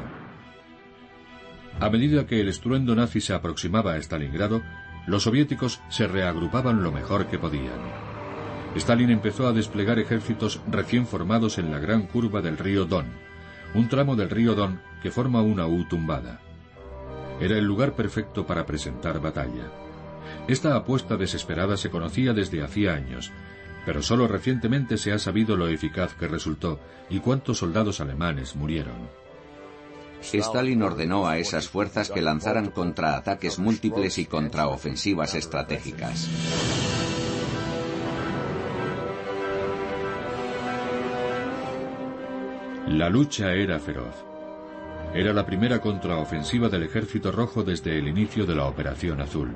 [1.79, 4.61] A medida que el estruendo nazi se aproximaba a Stalingrado,
[5.07, 7.79] los soviéticos se reagrupaban lo mejor que podían.
[8.75, 13.05] Stalin empezó a desplegar ejércitos recién formados en la gran curva del río Don,
[13.73, 16.39] un tramo del río Don que forma una U tumbada.
[17.39, 19.71] Era el lugar perfecto para presentar batalla.
[20.47, 23.31] Esta apuesta desesperada se conocía desde hacía años,
[23.85, 26.79] pero solo recientemente se ha sabido lo eficaz que resultó
[27.09, 29.09] y cuántos soldados alemanes murieron.
[30.21, 36.29] Stalin ordenó a esas fuerzas que lanzaran contraataques múltiples y contraofensivas estratégicas.
[42.91, 44.13] La lucha era feroz.
[45.13, 49.53] Era la primera contraofensiva del Ejército Rojo desde el inicio de la Operación Azul.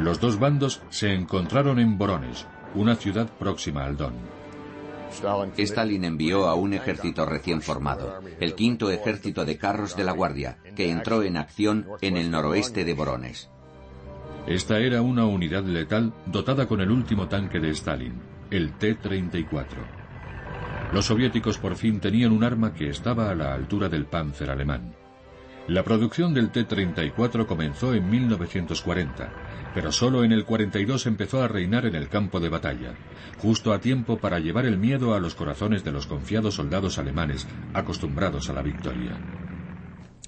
[0.00, 4.12] Los dos bandos se encontraron en Borones, una ciudad próxima al Don.
[5.56, 10.58] Stalin envió a un ejército recién formado, el quinto ejército de carros de la Guardia,
[10.74, 13.50] que entró en acción en el noroeste de Borones.
[14.48, 18.20] Esta era una unidad letal dotada con el último tanque de Stalin,
[18.50, 20.01] el T-34.
[20.92, 24.94] Los soviéticos por fin tenían un arma que estaba a la altura del Panzer alemán.
[25.66, 29.32] La producción del T-34 comenzó en 1940,
[29.72, 32.94] pero solo en el 42 empezó a reinar en el campo de batalla,
[33.38, 37.48] justo a tiempo para llevar el miedo a los corazones de los confiados soldados alemanes
[37.72, 39.18] acostumbrados a la victoria.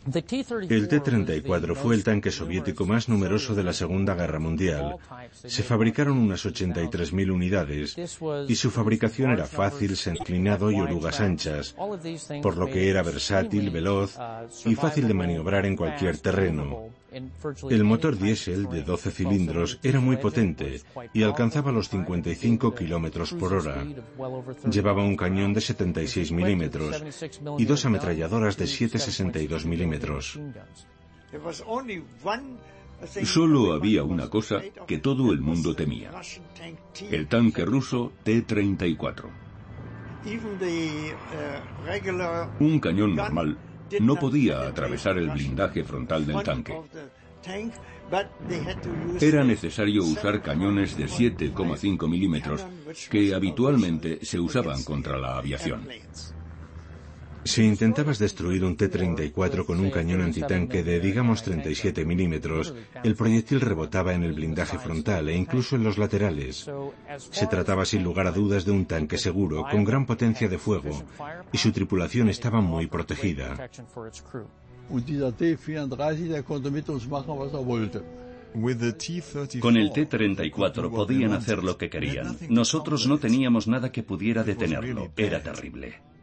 [0.07, 4.97] El T-34 fue el tanque soviético más numeroso de la Segunda Guerra Mundial.
[5.33, 7.97] Se fabricaron unas 83.000 unidades
[8.49, 11.75] y su fabricación era fácil, inclinado y orugas anchas,
[12.43, 14.19] por lo que era versátil, veloz
[14.67, 16.91] y fácil de maniobrar en cualquier terreno.
[17.71, 20.81] El motor diésel de 12 cilindros era muy potente
[21.13, 23.85] y alcanzaba los 55 kilómetros por hora.
[24.69, 27.03] Llevaba un cañón de 76 milímetros
[27.59, 30.41] y dos ametralladoras de 7,62 milímetros.
[33.25, 36.11] Solo había una cosa que todo el mundo temía.
[37.11, 39.25] El tanque ruso T-34.
[42.61, 43.59] Un cañón normal
[44.01, 46.75] no podía atravesar el blindaje frontal del tanque.
[49.21, 52.65] Era necesario usar cañones de 7,5 milímetros
[53.11, 55.87] que habitualmente se usaban contra la aviación.
[57.45, 63.61] Si intentabas destruir un T-34 con un cañón antitanque de, digamos, 37 milímetros, el proyectil
[63.61, 66.71] rebotaba en el blindaje frontal e incluso en los laterales.
[67.19, 71.05] Se trataba sin lugar a dudas de un tanque seguro, con gran potencia de fuego,
[71.53, 73.69] y su tripulación estaba muy protegida.
[79.61, 82.39] Con el T-34 podían hacer lo que querían.
[82.49, 85.13] Nosotros no teníamos nada que pudiera detenerlo.
[85.17, 86.14] Era terrible.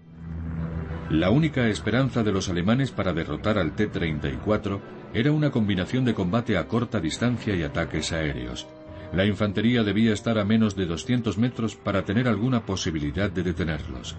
[1.11, 4.79] La única esperanza de los alemanes para derrotar al T-34
[5.13, 8.65] era una combinación de combate a corta distancia y ataques aéreos.
[9.11, 14.15] La infantería debía estar a menos de 200 metros para tener alguna posibilidad de detenerlos.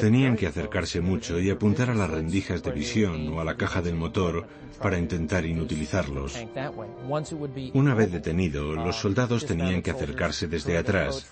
[0.00, 3.82] Tenían que acercarse mucho y apuntar a las rendijas de visión o a la caja
[3.82, 4.46] del motor
[4.80, 6.38] para intentar inutilizarlos.
[7.74, 11.30] Una vez detenido, los soldados tenían que acercarse desde atrás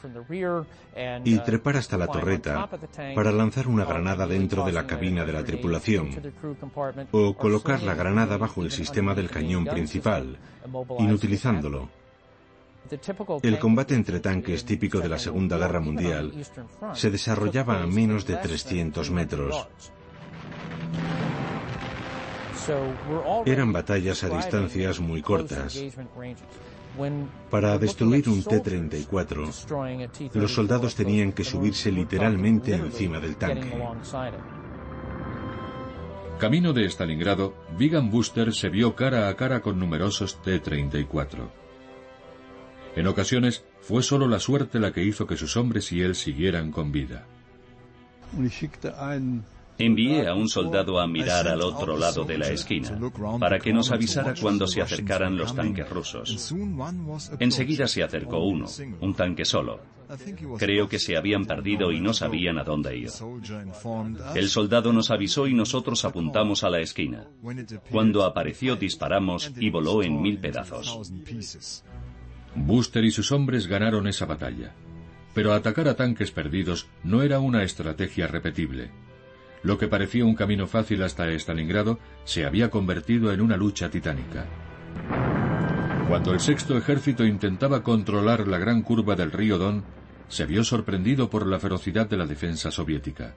[1.25, 2.69] y trepar hasta la torreta
[3.15, 6.11] para lanzar una granada dentro de la cabina de la tripulación
[7.13, 10.39] o colocar la granada bajo el sistema del cañón principal,
[10.99, 11.89] inutilizándolo.
[13.43, 16.33] El combate entre tanques típico de la Segunda Guerra Mundial
[16.95, 19.69] se desarrollaba a menos de 300 metros.
[23.45, 25.83] Eran batallas a distancias muy cortas.
[27.51, 33.71] Para destruir un T-34, los soldados tenían que subirse literalmente encima del tanque.
[36.39, 41.66] Camino de Stalingrado, Vigan Buster se vio cara a cara con numerosos T-34.
[42.97, 46.73] En ocasiones fue solo la suerte la que hizo que sus hombres y él siguieran
[46.73, 47.27] con vida.
[49.79, 52.99] Envié a un soldado a mirar al otro lado de la esquina,
[53.39, 56.55] para que nos avisara cuando se acercaran los tanques rusos.
[57.39, 58.67] Enseguida se acercó uno,
[59.01, 59.81] un tanque solo.
[60.59, 63.11] Creo que se habían perdido y no sabían a dónde ir.
[64.35, 67.27] El soldado nos avisó y nosotros apuntamos a la esquina.
[67.91, 71.13] Cuando apareció disparamos y voló en mil pedazos.
[72.57, 74.73] Buster y sus hombres ganaron esa batalla.
[75.35, 78.91] Pero atacar a tanques perdidos no era una estrategia repetible.
[79.63, 84.47] Lo que parecía un camino fácil hasta Stalingrado se había convertido en una lucha titánica.
[86.09, 89.85] Cuando el sexto ejército intentaba controlar la gran curva del río Don,
[90.29, 93.35] se vio sorprendido por la ferocidad de la defensa soviética.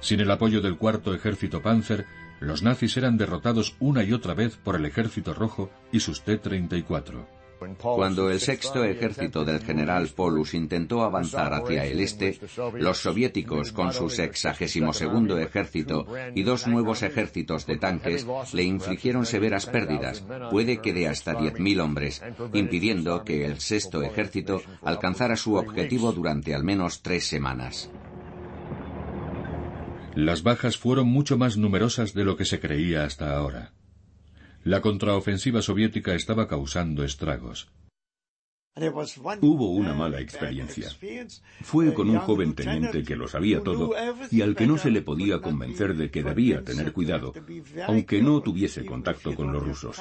[0.00, 2.06] Sin el apoyo del cuarto ejército Panzer,
[2.40, 7.39] los nazis eran derrotados una y otra vez por el ejército rojo y sus T-34.
[7.80, 12.38] Cuando el sexto ejército del general Polus intentó avanzar hacia el este,
[12.74, 19.26] los soviéticos, con su sexagésimo segundo ejército y dos nuevos ejércitos de tanques, le infligieron
[19.26, 25.54] severas pérdidas, puede que de hasta 10.000 hombres, impidiendo que el sexto ejército alcanzara su
[25.54, 27.90] objetivo durante al menos tres semanas.
[30.14, 33.72] Las bajas fueron mucho más numerosas de lo que se creía hasta ahora.
[34.64, 37.68] La contraofensiva soviética estaba causando estragos.
[39.40, 40.88] Hubo una mala experiencia.
[41.62, 43.92] Fue con un joven teniente que lo sabía todo
[44.30, 47.32] y al que no se le podía convencer de que debía tener cuidado,
[47.86, 50.00] aunque no tuviese contacto con los rusos.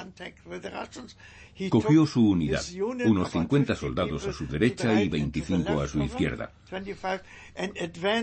[1.69, 2.63] Cogió su unidad,
[3.05, 6.53] unos 50 soldados a su derecha y 25 a su izquierda,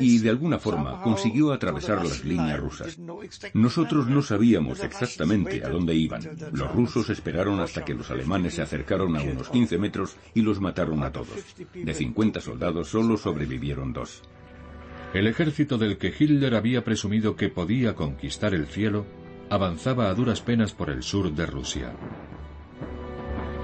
[0.00, 2.98] y de alguna forma consiguió atravesar las líneas rusas.
[3.54, 6.22] Nosotros no sabíamos exactamente a dónde iban.
[6.52, 10.60] Los rusos esperaron hasta que los alemanes se acercaron a unos 15 metros y los
[10.60, 11.56] mataron a todos.
[11.72, 14.22] De 50 soldados solo sobrevivieron dos.
[15.14, 19.06] El ejército del que Hitler había presumido que podía conquistar el cielo
[19.48, 21.92] avanzaba a duras penas por el sur de Rusia.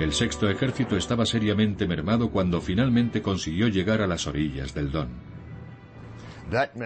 [0.00, 5.32] El sexto ejército estaba seriamente mermado cuando finalmente consiguió llegar a las orillas del Don.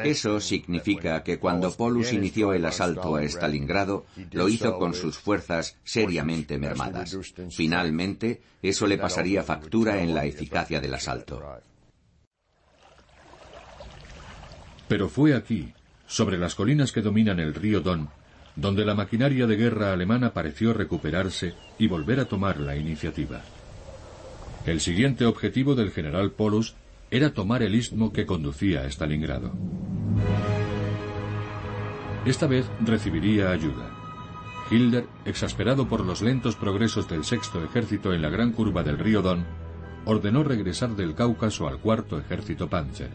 [0.04, 5.76] Eso significa que cuando Polus inició el asalto a Stalingrado, lo hizo con sus fuerzas
[5.84, 7.16] seriamente mermadas.
[7.50, 11.42] Finalmente, eso le pasaría factura en la eficacia del asalto.
[14.88, 15.72] Pero fue aquí,
[16.06, 18.08] sobre las colinas que dominan el río Don,
[18.54, 23.42] donde la maquinaria de guerra alemana pareció recuperarse y volver a tomar la iniciativa.
[24.64, 26.74] El siguiente objetivo del general Polus
[27.10, 29.52] era tomar el istmo que conducía a Stalingrado.
[32.24, 33.90] Esta vez recibiría ayuda.
[34.70, 39.22] Hitler, exasperado por los lentos progresos del sexto ejército en la gran curva del río
[39.22, 39.46] Don,
[40.04, 43.10] ordenó regresar del Cáucaso al cuarto ejército Panzer.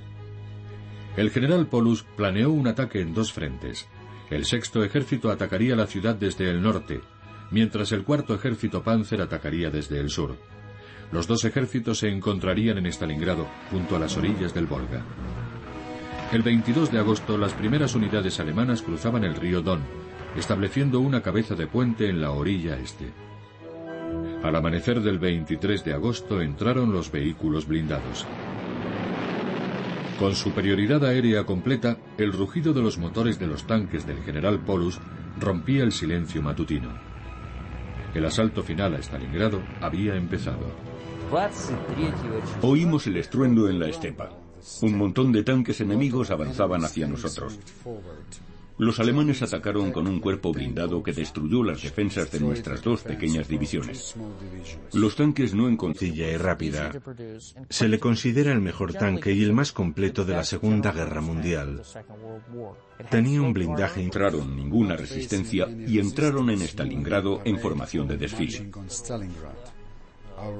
[1.17, 3.89] El general Polus planeó un ataque en dos frentes,
[4.29, 7.01] el sexto ejército atacaría la ciudad desde el norte,
[7.51, 10.37] mientras el cuarto ejército Panzer atacaría desde el sur.
[11.11, 15.03] Los dos ejércitos se encontrarían en Stalingrado, junto a las orillas del Volga.
[16.31, 19.81] El 22 de agosto, las primeras unidades alemanas cruzaban el río Don,
[20.37, 23.11] estableciendo una cabeza de puente en la orilla este.
[24.41, 28.25] Al amanecer del 23 de agosto entraron los vehículos blindados.
[30.17, 34.99] Con superioridad aérea completa, el rugido de los motores de los tanques del general Polus
[35.39, 36.89] rompía el silencio matutino.
[38.13, 40.90] El asalto final a Stalingrado había empezado.
[42.61, 44.29] Oímos el estruendo en la estepa.
[44.81, 47.57] Un montón de tanques enemigos avanzaban hacia nosotros.
[48.77, 53.47] Los alemanes atacaron con un cuerpo blindado que destruyó las defensas de nuestras dos pequeñas
[53.47, 54.15] divisiones.
[54.93, 56.17] Los tanques no encontraron...
[56.17, 56.91] y rápida.
[57.69, 61.83] Se le considera el mejor tanque y el más completo de la Segunda Guerra Mundial.
[63.11, 64.01] Tenía un blindaje...
[64.01, 68.71] Entraron ninguna resistencia y entraron en Stalingrado en formación de desfile.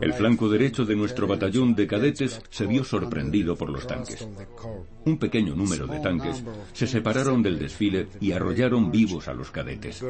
[0.01, 4.27] El flanco derecho de nuestro batallón de cadetes se vio sorprendido por los tanques.
[5.05, 10.03] Un pequeño número de tanques se separaron del desfile y arrollaron vivos a los cadetes.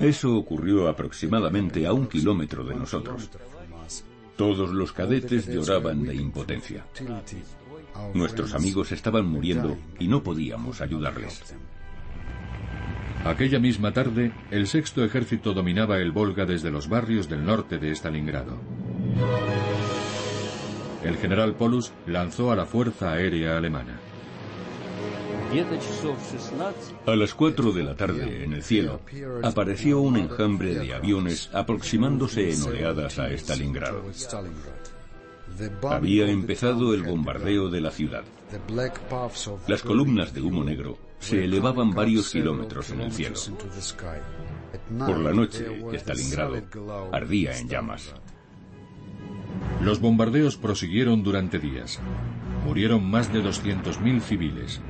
[0.00, 3.30] Eso ocurrió aproximadamente a un kilómetro de nosotros.
[4.36, 6.84] Todos los cadetes lloraban de impotencia.
[8.14, 11.54] Nuestros amigos estaban muriendo y no podíamos ayudarles.
[13.26, 17.90] Aquella misma tarde, el sexto ejército dominaba el Volga desde los barrios del norte de
[17.90, 18.56] Stalingrado.
[21.02, 23.98] El general Polus lanzó a la Fuerza Aérea Alemana.
[27.04, 29.00] A las cuatro de la tarde, en el cielo,
[29.42, 34.04] apareció un enjambre de aviones aproximándose en oleadas a Stalingrado.
[35.90, 38.22] Había empezado el bombardeo de la ciudad.
[39.66, 43.36] Las columnas de humo negro se elevaban varios kilómetros en el cielo.
[44.98, 46.62] Por la noche, Stalingrado
[47.12, 48.14] ardía en llamas.
[49.82, 52.00] Los bombardeos prosiguieron durante días.
[52.64, 54.80] Murieron más de 200.000 civiles.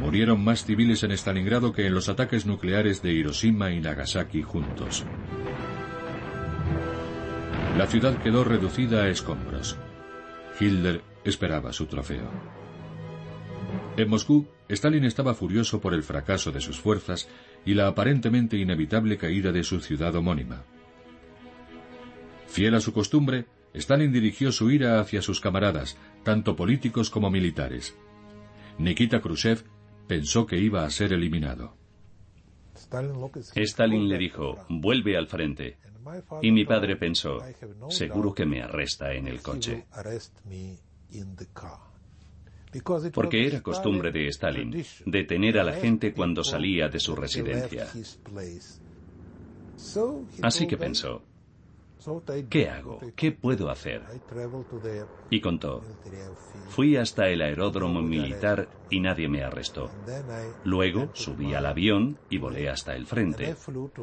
[0.00, 5.04] Murieron más civiles en Stalingrado que en los ataques nucleares de Hiroshima y Nagasaki juntos.
[7.76, 9.76] La ciudad quedó reducida a escombros.
[10.58, 12.28] Hitler esperaba su trofeo.
[13.96, 17.28] En Moscú, Stalin estaba furioso por el fracaso de sus fuerzas
[17.64, 20.64] y la aparentemente inevitable caída de su ciudad homónima.
[22.46, 27.96] Fiel a su costumbre, Stalin dirigió su ira hacia sus camaradas, tanto políticos como militares.
[28.78, 29.64] Nikita Khrushchev
[30.06, 31.76] pensó que iba a ser eliminado.
[33.54, 35.78] Stalin le dijo, vuelve al frente.
[36.42, 37.38] Y mi padre pensó,
[37.88, 39.86] seguro que me arresta en el coche.
[43.12, 47.86] Porque era costumbre de Stalin detener a la gente cuando salía de su residencia.
[50.42, 51.22] Así que pensó,
[52.48, 53.00] ¿Qué hago?
[53.16, 54.02] ¿Qué puedo hacer?
[55.30, 55.82] Y contó,
[56.68, 59.90] fui hasta el aeródromo militar y nadie me arrestó.
[60.64, 63.54] Luego subí al avión y volé hasta el frente.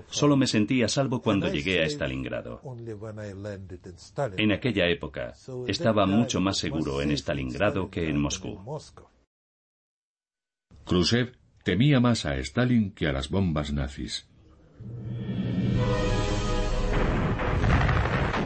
[0.08, 2.62] Solo me sentí a salvo cuando llegué a Stalingrado.
[4.38, 5.34] En aquella época
[5.68, 8.60] estaba mucho más seguro en Stalingrado que en Moscú.
[10.86, 14.30] Khrushchev temía más a Stalin que a las bombas nazis.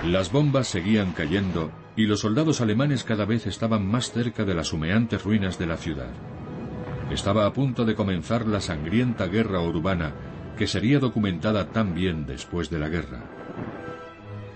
[0.10, 4.74] Las bombas seguían cayendo y los soldados alemanes cada vez estaban más cerca de las
[4.74, 6.10] humeantes ruinas de la ciudad.
[7.12, 10.16] Estaba a punto de comenzar la sangrienta guerra urbana
[10.58, 13.22] que sería documentada también después de la guerra.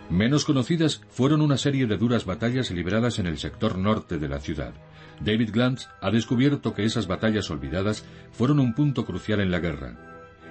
[0.09, 4.39] Menos conocidas fueron una serie de duras batallas libradas en el sector norte de la
[4.39, 4.73] ciudad.
[5.19, 9.99] David Glantz ha descubierto que esas batallas olvidadas fueron un punto crucial en la guerra.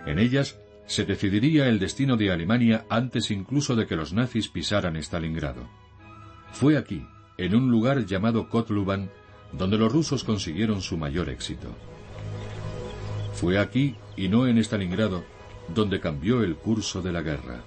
[0.07, 4.97] En ellas se decidiría el destino de Alemania antes incluso de que los nazis pisaran
[4.97, 5.69] Stalingrado.
[6.53, 7.07] Fue aquí,
[7.39, 9.11] en un lugar llamado Kotluban,
[9.53, 11.69] donde los rusos consiguieron su mayor éxito.
[13.35, 15.25] Fue aquí, y no en Stalingrado,
[15.75, 17.63] donde cambió el curso de la guerra.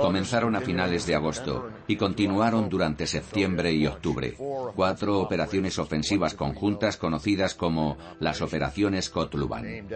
[0.00, 4.36] Comenzaron a finales de agosto y continuaron durante septiembre y octubre.
[4.74, 9.88] Cuatro operaciones ofensivas conjuntas conocidas como las operaciones Kotluban.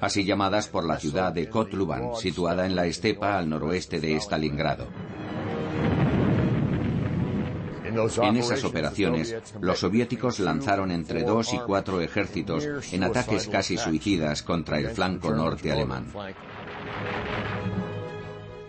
[0.00, 4.88] Así llamadas por la ciudad de Kotluban, situada en la estepa al noroeste de Stalingrado.
[8.22, 14.42] En esas operaciones, los soviéticos lanzaron entre dos y cuatro ejércitos en ataques casi suicidas
[14.42, 16.06] contra el flanco norte alemán.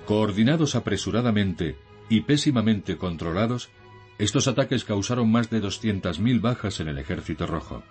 [0.09, 1.77] Coordinados apresuradamente
[2.09, 3.69] y pésimamente controlados,
[4.17, 7.83] estos ataques causaron más de 200.000 bajas en el ejército rojo.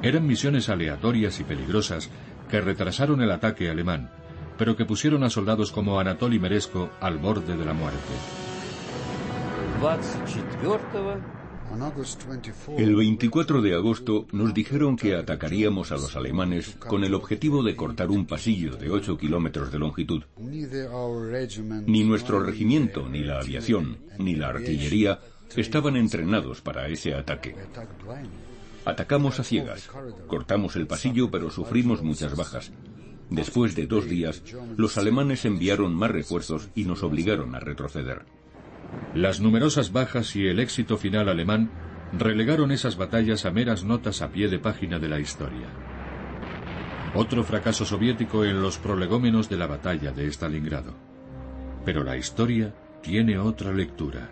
[0.00, 2.10] Eran misiones aleatorias y peligrosas
[2.48, 4.10] que retrasaron el ataque alemán,
[4.56, 8.14] pero que pusieron a soldados como Anatoly Meresko al borde de la muerte.
[12.76, 17.76] El 24 de agosto nos dijeron que atacaríamos a los alemanes con el objetivo de
[17.76, 20.22] cortar un pasillo de 8 kilómetros de longitud.
[21.86, 25.20] Ni nuestro regimiento, ni la aviación, ni la artillería
[25.56, 27.54] estaban entrenados para ese ataque.
[28.84, 29.90] Atacamos a ciegas,
[30.26, 32.72] cortamos el pasillo pero sufrimos muchas bajas.
[33.30, 34.42] Después de dos días,
[34.76, 38.24] los alemanes enviaron más refuerzos y nos obligaron a retroceder.
[39.14, 41.70] Las numerosas bajas y el éxito final alemán
[42.12, 45.68] relegaron esas batallas a meras notas a pie de página de la historia.
[47.14, 50.94] Otro fracaso soviético en los prolegómenos de la batalla de Stalingrado.
[51.84, 54.28] Pero la historia tiene otra lectura.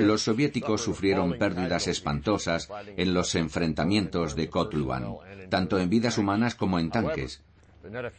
[0.00, 5.06] Los soviéticos sufrieron pérdidas espantosas en los enfrentamientos de Kotluban,
[5.48, 7.42] tanto en vidas humanas como en tanques,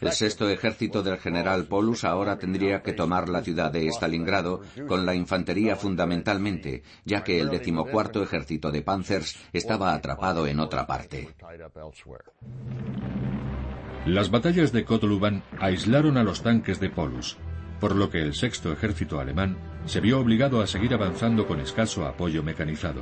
[0.01, 5.05] el sexto ejército del general Polus ahora tendría que tomar la ciudad de Stalingrado con
[5.05, 11.29] la infantería fundamentalmente, ya que el decimocuarto ejército de Panzers estaba atrapado en otra parte.
[14.05, 17.37] Las batallas de Kotluban aislaron a los tanques de Polus,
[17.79, 22.05] por lo que el sexto ejército alemán se vio obligado a seguir avanzando con escaso
[22.05, 23.01] apoyo mecanizado.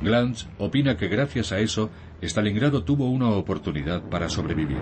[0.00, 1.90] Glantz opina que gracias a eso
[2.22, 4.78] Stalingrado tuvo una oportunidad para sobrevivir.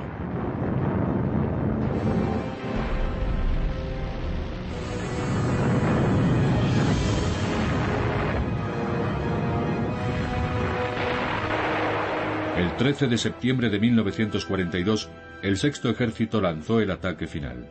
[12.58, 15.08] El 13 de septiembre de 1942,
[15.42, 17.70] el sexto ejército lanzó el ataque final.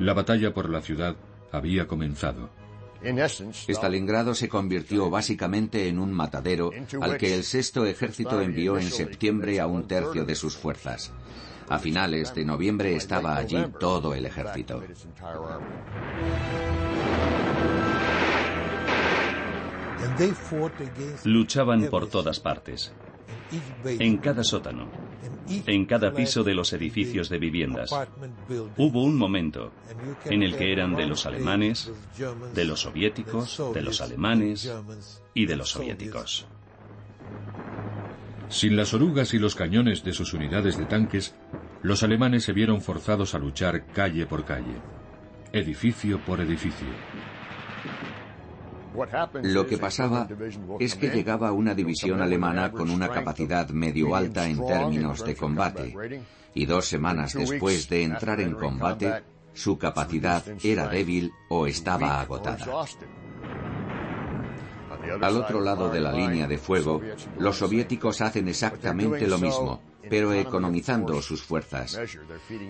[0.00, 1.14] La batalla por la ciudad
[1.52, 2.61] había comenzado.
[3.68, 9.60] Stalingrado se convirtió básicamente en un matadero al que el sexto ejército envió en septiembre
[9.60, 11.12] a un tercio de sus fuerzas.
[11.68, 14.82] A finales de noviembre estaba allí todo el ejército.
[21.24, 22.92] Luchaban por todas partes,
[23.84, 24.90] en cada sótano,
[25.66, 27.90] en cada piso de los edificios de viviendas.
[28.76, 29.72] Hubo un momento
[30.24, 31.92] en el que eran de los alemanes,
[32.54, 34.72] de los soviéticos, de los alemanes
[35.34, 36.46] y de los soviéticos.
[38.48, 41.34] Sin las orugas y los cañones de sus unidades de tanques,
[41.82, 44.76] los alemanes se vieron forzados a luchar calle por calle,
[45.52, 46.88] edificio por edificio.
[49.42, 50.28] Lo que pasaba
[50.78, 55.94] es que llegaba una división alemana con una capacidad medio alta en términos de combate,
[56.54, 59.22] y dos semanas después de entrar en combate,
[59.54, 62.66] su capacidad era débil o estaba agotada.
[65.20, 67.00] Al otro lado de la línea de fuego,
[67.38, 71.98] los soviéticos hacen exactamente lo mismo, pero economizando sus fuerzas.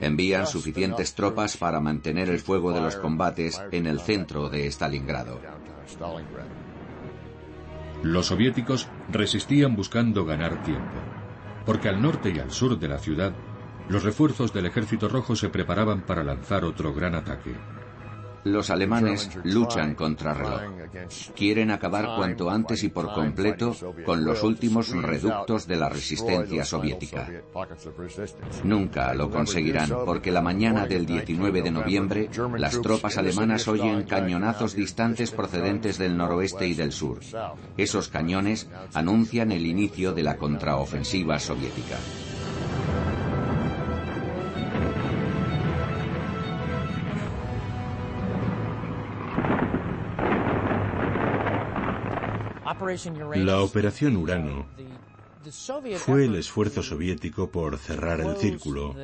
[0.00, 5.40] Envían suficientes tropas para mantener el fuego de los combates en el centro de Stalingrado.
[8.02, 10.98] Los soviéticos resistían buscando ganar tiempo,
[11.64, 13.32] porque al norte y al sur de la ciudad,
[13.88, 17.54] los refuerzos del Ejército Rojo se preparaban para lanzar otro gran ataque.
[18.44, 20.62] Los alemanes luchan contra reloj.
[21.36, 23.74] Quieren acabar cuanto antes y por completo
[24.04, 27.30] con los últimos reductos de la resistencia soviética.
[28.64, 34.74] Nunca lo conseguirán porque la mañana del 19 de noviembre las tropas alemanas oyen cañonazos
[34.74, 37.20] distantes procedentes del noroeste y del sur.
[37.76, 41.96] Esos cañones anuncian el inicio de la contraofensiva soviética.
[53.36, 54.66] La Operación Urano
[55.96, 58.94] fue el esfuerzo soviético por cerrar el círculo,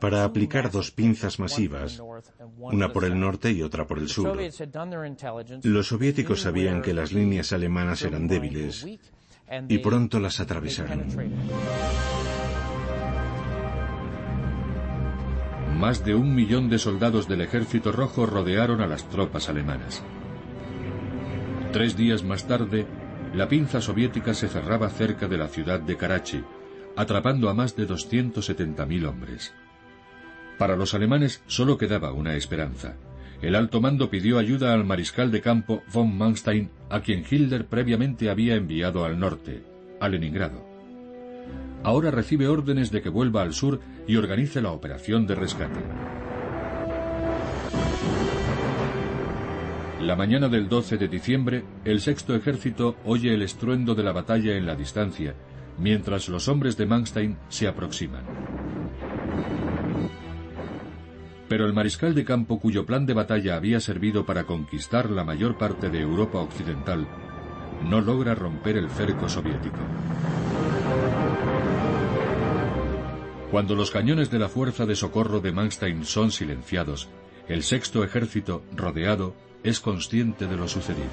[0.00, 2.00] para aplicar dos pinzas masivas,
[2.58, 4.38] una por el norte y otra por el sur.
[5.62, 8.86] Los soviéticos sabían que las líneas alemanas eran débiles
[9.68, 11.06] y pronto las atravesaron.
[15.78, 20.02] Más de un millón de soldados del Ejército Rojo rodearon a las tropas alemanas.
[21.74, 22.86] Tres días más tarde,
[23.34, 26.40] la pinza soviética se cerraba cerca de la ciudad de Karachi,
[26.94, 29.52] atrapando a más de 270.000 hombres.
[30.56, 32.94] Para los alemanes solo quedaba una esperanza.
[33.42, 38.30] El alto mando pidió ayuda al mariscal de campo von Manstein, a quien Hitler previamente
[38.30, 39.64] había enviado al norte,
[40.00, 40.64] a Leningrado.
[41.82, 45.80] Ahora recibe órdenes de que vuelva al sur y organice la operación de rescate.
[50.04, 54.54] La mañana del 12 de diciembre, el sexto ejército oye el estruendo de la batalla
[54.54, 55.34] en la distancia,
[55.78, 58.22] mientras los hombres de Manstein se aproximan.
[61.48, 65.56] Pero el mariscal de campo cuyo plan de batalla había servido para conquistar la mayor
[65.56, 67.08] parte de Europa occidental,
[67.88, 69.78] no logra romper el cerco soviético.
[73.50, 77.08] Cuando los cañones de la fuerza de socorro de Manstein son silenciados,
[77.48, 79.34] el sexto ejército, rodeado,
[79.64, 81.08] es consciente de lo sucedido.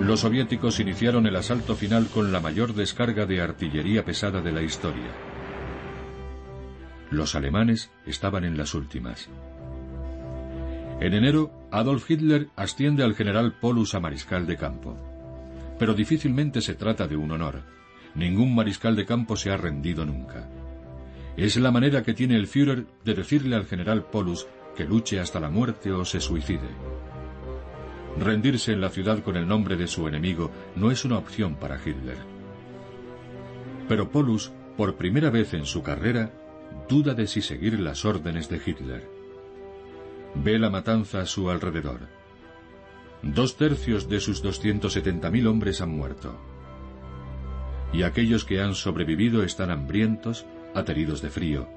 [0.00, 4.62] Los soviéticos iniciaron el asalto final con la mayor descarga de artillería pesada de la
[4.62, 5.10] historia.
[7.10, 9.28] Los alemanes estaban en las últimas.
[11.00, 14.96] En enero, Adolf Hitler asciende al general Polus a mariscal de campo.
[15.78, 17.62] Pero difícilmente se trata de un honor.
[18.14, 20.48] Ningún mariscal de campo se ha rendido nunca.
[21.40, 25.40] Es la manera que tiene el Führer de decirle al general Polus que luche hasta
[25.40, 26.68] la muerte o se suicide.
[28.18, 31.80] Rendirse en la ciudad con el nombre de su enemigo no es una opción para
[31.82, 32.18] Hitler.
[33.88, 36.30] Pero Polus, por primera vez en su carrera,
[36.90, 39.08] duda de si seguir las órdenes de Hitler.
[40.34, 42.00] Ve la matanza a su alrededor.
[43.22, 46.38] Dos tercios de sus 270.000 hombres han muerto.
[47.94, 50.44] Y aquellos que han sobrevivido están hambrientos,
[50.74, 51.68] ateridos de frío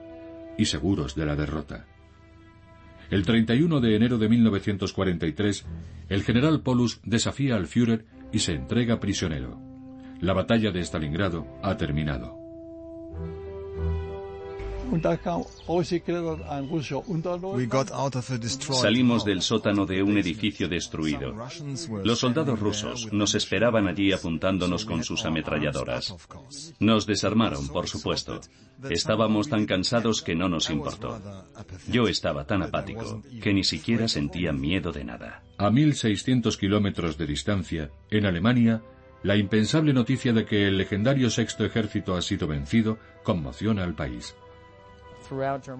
[0.57, 1.85] y seguros de la derrota.
[3.09, 5.65] El 31 de enero de 1943,
[6.09, 9.59] el general Polus desafía al Führer y se entrega prisionero.
[10.19, 12.42] La batalla de Stalingrado ha terminado.
[18.59, 21.35] Salimos del sótano de un edificio destruido.
[22.03, 26.15] Los soldados rusos nos esperaban allí apuntándonos con sus ametralladoras.
[26.79, 28.39] Nos desarmaron, por supuesto.
[28.89, 31.19] Estábamos tan cansados que no nos importó.
[31.87, 35.43] Yo estaba tan apático que ni siquiera sentía miedo de nada.
[35.57, 38.81] A 1.600 kilómetros de distancia, en Alemania,
[39.23, 44.35] la impensable noticia de que el legendario sexto ejército ha sido vencido conmociona al país.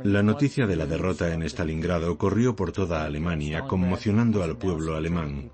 [0.04, 5.52] La noticia de la derrota en Stalingrado corrió por toda Alemania, conmocionando al pueblo alemán.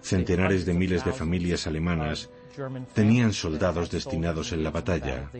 [0.00, 2.30] Centenares de miles de familias alemanas
[2.94, 5.30] tenían soldados destinados en la batalla.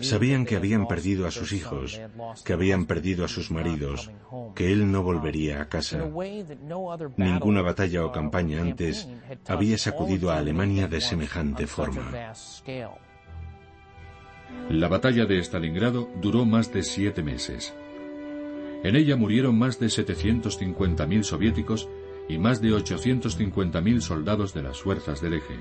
[0.00, 2.00] Sabían que habían perdido a sus hijos,
[2.44, 4.10] que habían perdido a sus maridos,
[4.54, 6.04] que él no volvería a casa.
[7.16, 9.08] Ninguna batalla o campaña antes
[9.46, 12.32] había sacudido a Alemania de semejante forma.
[14.70, 17.74] La batalla de Stalingrado duró más de siete meses.
[18.84, 21.88] En ella murieron más de 750.000 soviéticos
[22.28, 25.56] y más de 850.000 soldados de las fuerzas del eje.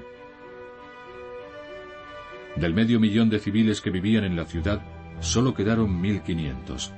[2.58, 4.82] Del medio millón de civiles que vivían en la ciudad,
[5.20, 6.92] solo quedaron 1.500.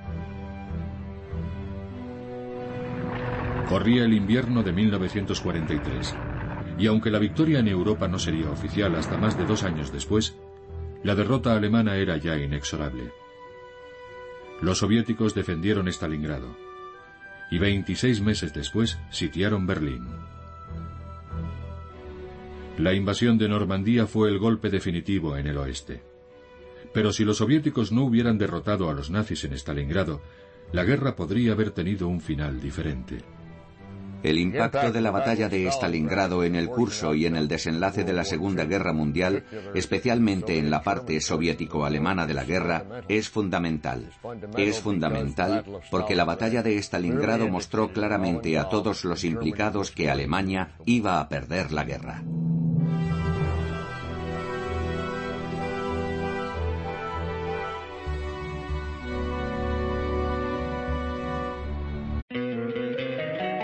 [3.68, 6.16] Corría el invierno de 1943,
[6.80, 10.36] y aunque la victoria en Europa no sería oficial hasta más de dos años después,
[11.04, 13.12] la derrota alemana era ya inexorable.
[14.62, 16.56] Los soviéticos defendieron Stalingrado
[17.52, 20.06] y 26 meses después sitiaron Berlín.
[22.78, 26.02] La invasión de Normandía fue el golpe definitivo en el oeste.
[26.94, 30.22] Pero si los soviéticos no hubieran derrotado a los nazis en Stalingrado,
[30.72, 33.20] la guerra podría haber tenido un final diferente.
[34.24, 38.14] El impacto de la batalla de Stalingrado en el curso y en el desenlace de
[38.14, 39.44] la Segunda Guerra Mundial,
[39.74, 44.12] especialmente en la parte soviético-alemana de la guerra, es fundamental.
[44.58, 50.74] Es fundamental porque la batalla de Stalingrado mostró claramente a todos los implicados que Alemania
[50.86, 52.24] iba a perder la guerra.